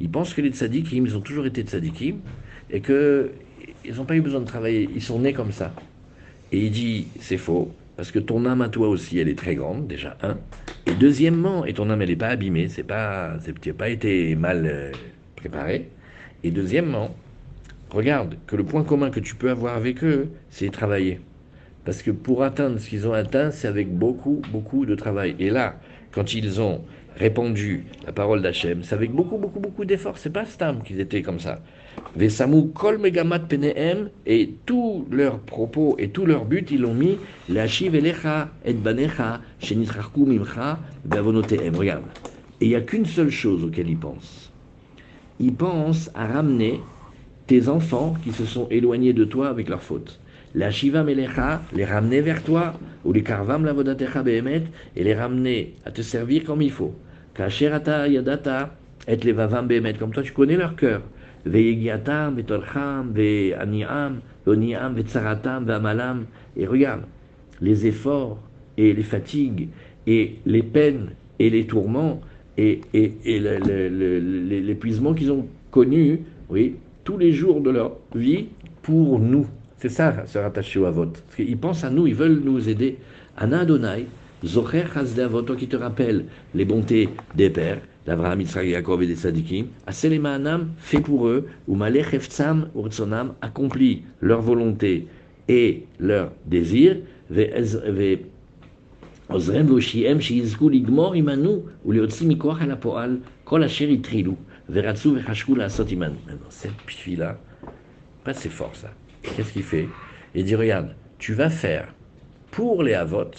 Ils 0.00 0.10
pensent 0.10 0.34
que 0.34 0.40
les 0.40 0.50
tzadikim, 0.50 1.06
ils 1.06 1.16
ont 1.16 1.20
toujours 1.20 1.46
été 1.46 1.62
tzadikim, 1.62 2.18
et 2.70 2.80
que 2.80 3.30
ils 3.84 3.94
n'ont 3.94 4.04
pas 4.04 4.16
eu 4.16 4.20
besoin 4.20 4.40
de 4.40 4.46
travailler, 4.46 4.88
ils 4.94 5.02
sont 5.02 5.20
nés 5.20 5.32
comme 5.32 5.52
ça. 5.52 5.72
Et 6.52 6.66
il 6.66 6.70
dit, 6.70 7.08
c'est 7.20 7.38
faux, 7.38 7.72
parce 7.96 8.10
que 8.10 8.18
ton 8.18 8.44
âme 8.46 8.62
à 8.62 8.68
toi 8.68 8.88
aussi, 8.88 9.18
elle 9.18 9.28
est 9.28 9.38
très 9.38 9.54
grande, 9.54 9.86
déjà, 9.86 10.16
un. 10.22 10.36
Et 10.86 10.94
deuxièmement, 10.94 11.64
et 11.64 11.72
ton 11.72 11.88
âme, 11.90 12.02
elle 12.02 12.08
n'est 12.08 12.16
pas 12.16 12.28
abîmée, 12.28 12.68
c'est 12.68 12.82
pas, 12.82 13.36
tu 13.62 13.68
n'as 13.68 13.74
pas 13.74 13.88
été 13.88 14.34
mal 14.34 14.66
euh, 14.66 14.92
préparé. 15.36 15.88
Et 16.44 16.50
deuxièmement, 16.50 17.14
regarde 17.90 18.36
que 18.46 18.56
le 18.56 18.64
point 18.64 18.84
commun 18.84 19.10
que 19.10 19.20
tu 19.20 19.34
peux 19.34 19.50
avoir 19.50 19.76
avec 19.76 20.04
eux, 20.04 20.30
c'est 20.50 20.70
travailler. 20.70 21.20
Parce 21.84 22.02
que 22.02 22.10
pour 22.10 22.42
atteindre 22.42 22.78
ce 22.78 22.88
qu'ils 22.88 23.06
ont 23.06 23.12
atteint, 23.12 23.50
c'est 23.50 23.68
avec 23.68 23.92
beaucoup, 23.96 24.42
beaucoup 24.50 24.86
de 24.86 24.94
travail. 24.94 25.36
Et 25.38 25.50
là, 25.50 25.78
quand 26.10 26.34
ils 26.34 26.60
ont 26.60 26.82
répandu 27.16 27.84
la 28.04 28.12
parole 28.12 28.42
d'Hachem, 28.42 28.82
c'est 28.82 28.94
avec 28.94 29.10
beaucoup, 29.12 29.38
beaucoup, 29.38 29.60
beaucoup 29.60 29.84
d'efforts. 29.84 30.18
C'est 30.18 30.32
pas 30.32 30.44
Stam 30.44 30.82
qu'ils 30.82 31.00
étaient 31.00 31.22
comme 31.22 31.40
ça. 31.40 31.60
Vesamu 32.14 32.68
kol 32.68 32.98
megamat 32.98 33.42
et 34.26 34.54
tous 34.66 35.06
leurs 35.10 35.38
propos 35.40 35.96
et 35.98 36.10
tout 36.10 36.26
leur 36.26 36.44
but, 36.44 36.70
ils 36.70 36.80
l'ont 36.80 36.94
mis, 36.94 37.18
l'achiv 37.48 37.94
elecha 37.94 38.50
et 38.64 38.74
banecha, 38.74 39.40
shenitrarku 39.60 40.26
mimcha, 40.26 40.78
bavonotehem. 41.04 41.74
Regarde. 41.74 42.04
Et 42.60 42.66
il 42.66 42.68
n'y 42.68 42.74
a 42.74 42.80
qu'une 42.80 43.06
seule 43.06 43.30
chose 43.30 43.64
auquel 43.64 43.88
ils 43.88 43.98
pensent. 43.98 44.52
Ils 45.40 45.54
pensent 45.54 46.10
à 46.14 46.26
ramener 46.26 46.80
tes 47.46 47.68
enfants 47.68 48.14
qui 48.24 48.32
se 48.32 48.44
sont 48.44 48.66
éloignés 48.70 49.12
de 49.12 49.24
toi 49.24 49.48
avec 49.48 49.68
leurs 49.68 49.82
fautes. 49.82 50.18
La 50.54 50.70
Shiva 50.70 51.02
Melecha, 51.02 51.62
les 51.74 51.84
ramener 51.84 52.22
vers 52.22 52.42
toi, 52.42 52.72
ou 53.04 53.12
les 53.12 53.22
Karvam 53.22 53.64
Lavodatecha 53.64 54.22
Behemet, 54.22 54.62
et 54.96 55.04
les 55.04 55.14
ramener 55.14 55.74
à 55.84 55.90
te 55.90 56.00
servir 56.00 56.44
comme 56.44 56.62
il 56.62 56.70
faut. 56.70 56.94
Kasherata 57.36 58.08
Yadata, 58.08 58.70
et 59.06 59.16
les 59.16 59.32
Vavam 59.32 59.68
Behemet, 59.68 59.94
comme 59.94 60.10
toi 60.10 60.22
tu 60.22 60.32
connais 60.32 60.56
leur 60.56 60.74
cœur. 60.74 61.02
Veyegiatam, 61.44 62.36
Vetolcham, 62.36 63.12
Veaniam, 63.12 64.20
Veamalam. 64.46 66.24
Et 66.56 66.66
regarde, 66.66 67.02
les 67.60 67.86
efforts 67.86 68.38
et 68.76 68.92
les 68.92 69.02
fatigues 69.02 69.68
et 70.06 70.36
les 70.46 70.62
peines 70.62 71.10
et 71.38 71.50
les 71.50 71.66
tourments 71.66 72.20
et, 72.56 72.80
et, 72.94 73.12
et 73.24 73.38
l'épuisement 73.38 75.12
qu'ils 75.14 75.30
ont 75.30 75.46
connu, 75.70 76.20
oui, 76.48 76.76
tous 77.04 77.18
les 77.18 77.32
jours 77.32 77.60
de 77.60 77.70
leur 77.70 77.92
vie 78.14 78.46
pour 78.82 79.18
nous. 79.18 79.46
C'est 79.78 79.90
ça, 79.90 80.24
se 80.26 80.38
rattacher 80.38 80.78
au 80.78 80.86
Avot. 80.86 81.06
Parce 81.06 81.36
qu'ils 81.36 81.58
pensent 81.58 81.84
à 81.84 81.90
nous, 81.90 82.06
ils 82.06 82.14
veulent 82.14 82.40
nous 82.42 82.68
aider. 82.68 82.96
Zocher 84.43 84.85
Avot, 85.19 85.41
toi 85.43 85.55
qui 85.55 85.67
te 85.67 85.75
rappelle 85.75 86.25
les 86.55 86.65
bontés 86.65 87.09
des 87.35 87.49
pères, 87.49 87.81
d'Abraham, 88.05 88.41
Yitzhak, 88.41 88.65
Yaakov 88.65 89.03
et 89.03 89.07
des 89.07 89.15
Sadikim, 89.15 89.67
Aselemanam 89.85 90.71
fait 90.77 91.01
pour 91.01 91.27
eux, 91.27 91.47
ou 91.67 91.75
Malech 91.75 92.13
Eftsam, 92.13 92.69
Urtsonam, 92.75 93.33
accomplit 93.41 94.03
leur 94.19 94.41
volonté 94.41 95.07
et 95.47 95.85
leur 95.99 96.31
désir, 96.45 96.97
עוזרם 99.31 99.65
והושיעם 99.65 100.21
שיזכו 100.21 100.69
לגמור 100.69 101.13
עמנו 101.13 101.63
ולהוציא 101.85 102.27
מכוח 102.27 102.61
אל 102.61 102.71
הפועל 102.71 103.17
כל 103.43 103.63
אשר 103.63 103.87
התחילו 103.87 104.35
ורצו 104.69 105.13
וחשקו 105.15 105.55
לעשות 105.55 105.91
עמנו. 105.91 106.15
Cette 106.49 106.91
fille-là, 106.91 107.37
pas 108.25 108.33
c'est 108.33 108.49
fort 108.49 108.75
ça. 108.75 108.91
Qu'est-ce 109.23 109.53
qu'il 109.53 109.63
fait 109.63 109.87
Il 110.35 110.45
dit, 110.45 110.55
regarde, 110.55 110.95
tu 111.17 111.33
vas 111.33 111.49
faire 111.49 111.93
pour 112.51 112.83
les 112.83 112.93
Avot 112.93 113.31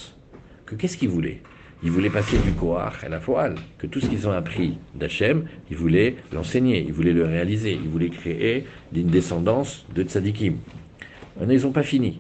que 0.68 0.76
qu'est-ce 0.76 0.98
qu'il 0.98 1.10
voulait 1.10 1.42
il 1.84 1.92
voulait 1.92 2.10
passer 2.10 2.38
du 2.40 2.54
Koach 2.54 3.04
à 3.04 3.10
la 3.10 3.20
Foal, 3.20 3.54
que 3.78 3.86
tout 3.86 4.00
ce 4.00 4.08
qu'ils 4.08 4.28
ont 4.28 4.32
appris 4.32 4.80
d'Hachem, 4.96 5.46
ils 5.70 5.78
voulaient 5.78 6.16
l'enseigner, 6.34 6.80
ils 6.80 6.92
voulaient 6.92 7.14
le 7.14 7.24
réaliser, 7.24 7.74
ils 7.74 7.90
voulaient 7.90 8.10
créer 8.10 8.66
une 8.96 9.08
descendance 9.08 9.86
de 9.94 10.02
tzadikim. 10.02 10.56
Maintenant, 11.38 11.54
ils 11.54 11.62
n'ont 11.62 11.72
pas 11.72 11.84
fini. 11.84 12.20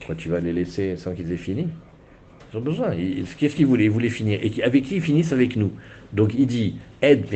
Toi, 0.00 0.16
tu 0.16 0.28
vas 0.28 0.40
les 0.40 0.52
laisser 0.52 0.96
sans 0.96 1.14
qu'ils 1.14 1.30
aient 1.30 1.36
fini? 1.36 1.68
Ils 2.52 2.58
ont 2.58 2.62
besoin. 2.62 2.96
Qu'est-ce 3.38 3.54
qu'ils 3.54 3.66
voulaient? 3.66 3.84
Ils 3.84 3.90
voulaient 3.90 4.08
finir. 4.08 4.40
Et 4.42 4.60
avec 4.64 4.84
qui 4.84 4.96
ils 4.96 5.02
finissent 5.02 5.32
Avec 5.32 5.54
nous? 5.54 5.70
Donc 6.12 6.34
il 6.36 6.46
dit 6.46 6.74
aide, 7.00 7.26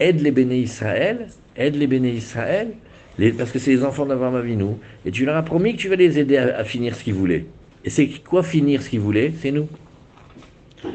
aide 0.00 0.20
les 0.20 0.32
béné 0.32 0.58
Israël, 0.58 1.28
aide 1.56 1.76
les 1.76 1.86
béné 1.86 2.10
Israël, 2.10 2.72
parce 3.38 3.52
que 3.52 3.60
c'est 3.60 3.70
les 3.70 3.84
enfants 3.84 4.06
vie, 4.40 4.56
nous. 4.56 4.80
Et 5.04 5.12
tu 5.12 5.24
leur 5.24 5.36
as 5.36 5.44
promis 5.44 5.76
que 5.76 5.78
tu 5.78 5.88
vas 5.88 5.94
les 5.94 6.18
aider 6.18 6.36
à 6.36 6.64
finir 6.64 6.96
ce 6.96 7.04
qu'ils 7.04 7.14
voulaient. 7.14 7.46
Et 7.84 7.90
c'est 7.90 8.08
quoi 8.08 8.42
finir 8.42 8.82
ce 8.82 8.90
qu'ils 8.90 8.98
voulaient? 8.98 9.32
C'est 9.40 9.52
nous. 9.52 9.68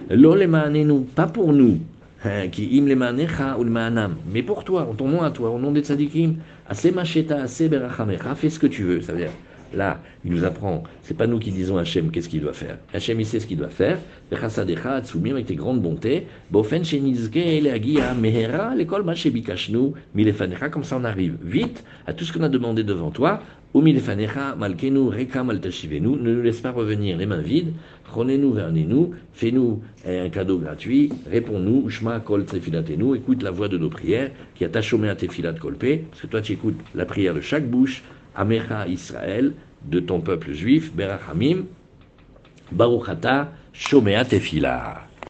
Lo 0.09 0.35
nous, 0.35 1.01
pas 1.15 1.27
pour 1.27 1.53
nous, 1.53 1.79
hein, 2.25 2.47
qui 2.49 2.77
im 2.79 2.85
lemanecha 2.85 3.57
ou 3.57 3.63
manam, 3.63 4.15
mais 4.31 4.43
pour 4.43 4.63
toi, 4.63 4.87
en 4.89 4.93
ton 4.93 5.07
nom 5.07 5.21
à 5.21 5.31
toi, 5.31 5.49
au 5.49 5.59
nom 5.59 5.71
des 5.71 5.81
tzadikim, 5.81 6.35
assez 6.67 6.91
macheta, 6.91 7.41
assez 7.41 7.69
berachamecha, 7.69 8.35
fais 8.35 8.49
ce 8.49 8.59
que 8.59 8.67
tu 8.67 8.83
veux, 8.83 9.01
ça 9.01 9.13
veut 9.13 9.19
dire. 9.19 9.31
Là, 9.73 10.01
il 10.25 10.31
nous 10.31 10.43
apprend, 10.43 10.83
c'est 11.01 11.15
pas 11.15 11.27
nous 11.27 11.39
qui 11.39 11.51
disons 11.51 11.77
à 11.77 11.81
Hachem 11.81 12.11
qu'est-ce 12.11 12.29
qu'il 12.29 12.41
doit 12.41 12.53
faire. 12.53 12.77
Hachem, 12.93 13.19
il 13.19 13.25
sait 13.25 13.39
ce 13.39 13.47
qu'il 13.47 13.57
doit 13.57 13.69
faire. 13.69 13.99
Avec 14.31 15.45
tes 15.45 15.55
grandes 15.55 15.81
bontés. 15.81 16.27
Comme 20.71 20.83
ça 20.83 20.97
on 20.97 21.03
arrive 21.03 21.37
vite 21.41 21.83
à 22.07 22.13
tout 22.13 22.23
ce 22.25 22.33
qu'on 22.33 22.43
a 22.43 22.49
demandé 22.49 22.83
devant 22.83 23.11
toi. 23.11 23.41
Ne 23.73 23.81
nous 26.09 26.41
laisse 26.41 26.59
pas 26.59 26.71
revenir 26.71 27.17
les 27.17 27.25
mains 27.25 27.41
vides. 27.41 27.73
Prenez-nous, 28.03 28.51
vernez-nous, 28.51 29.13
fais-nous 29.31 29.81
un 30.05 30.27
cadeau 30.27 30.57
gratuit, 30.57 31.13
réponds-nous, 31.31 31.89
Shma 31.89 32.19
kol 32.19 32.43
tefilatenu, 32.43 33.15
écoute 33.15 33.41
la 33.41 33.51
voix 33.51 33.69
de 33.69 33.77
nos 33.77 33.87
prières, 33.89 34.31
qui 34.55 34.65
a 34.65 34.69
tachomé 34.69 35.07
à 35.07 35.15
tefilat 35.15 35.53
kolpe, 35.53 36.01
parce 36.09 36.23
que 36.23 36.27
toi 36.27 36.41
tu 36.41 36.51
écoutes 36.51 36.75
la 36.93 37.05
prière 37.05 37.33
de 37.33 37.39
chaque 37.39 37.69
bouche, 37.69 38.03
Amecha 38.35 38.87
Israël, 38.87 39.53
de 39.83 39.99
ton 39.99 40.21
peuple 40.21 40.53
juif, 40.53 40.93
Berachamim, 40.93 41.65
Baruchata, 42.71 43.51
Shomea 43.73 44.25
Tefila. 44.25 45.10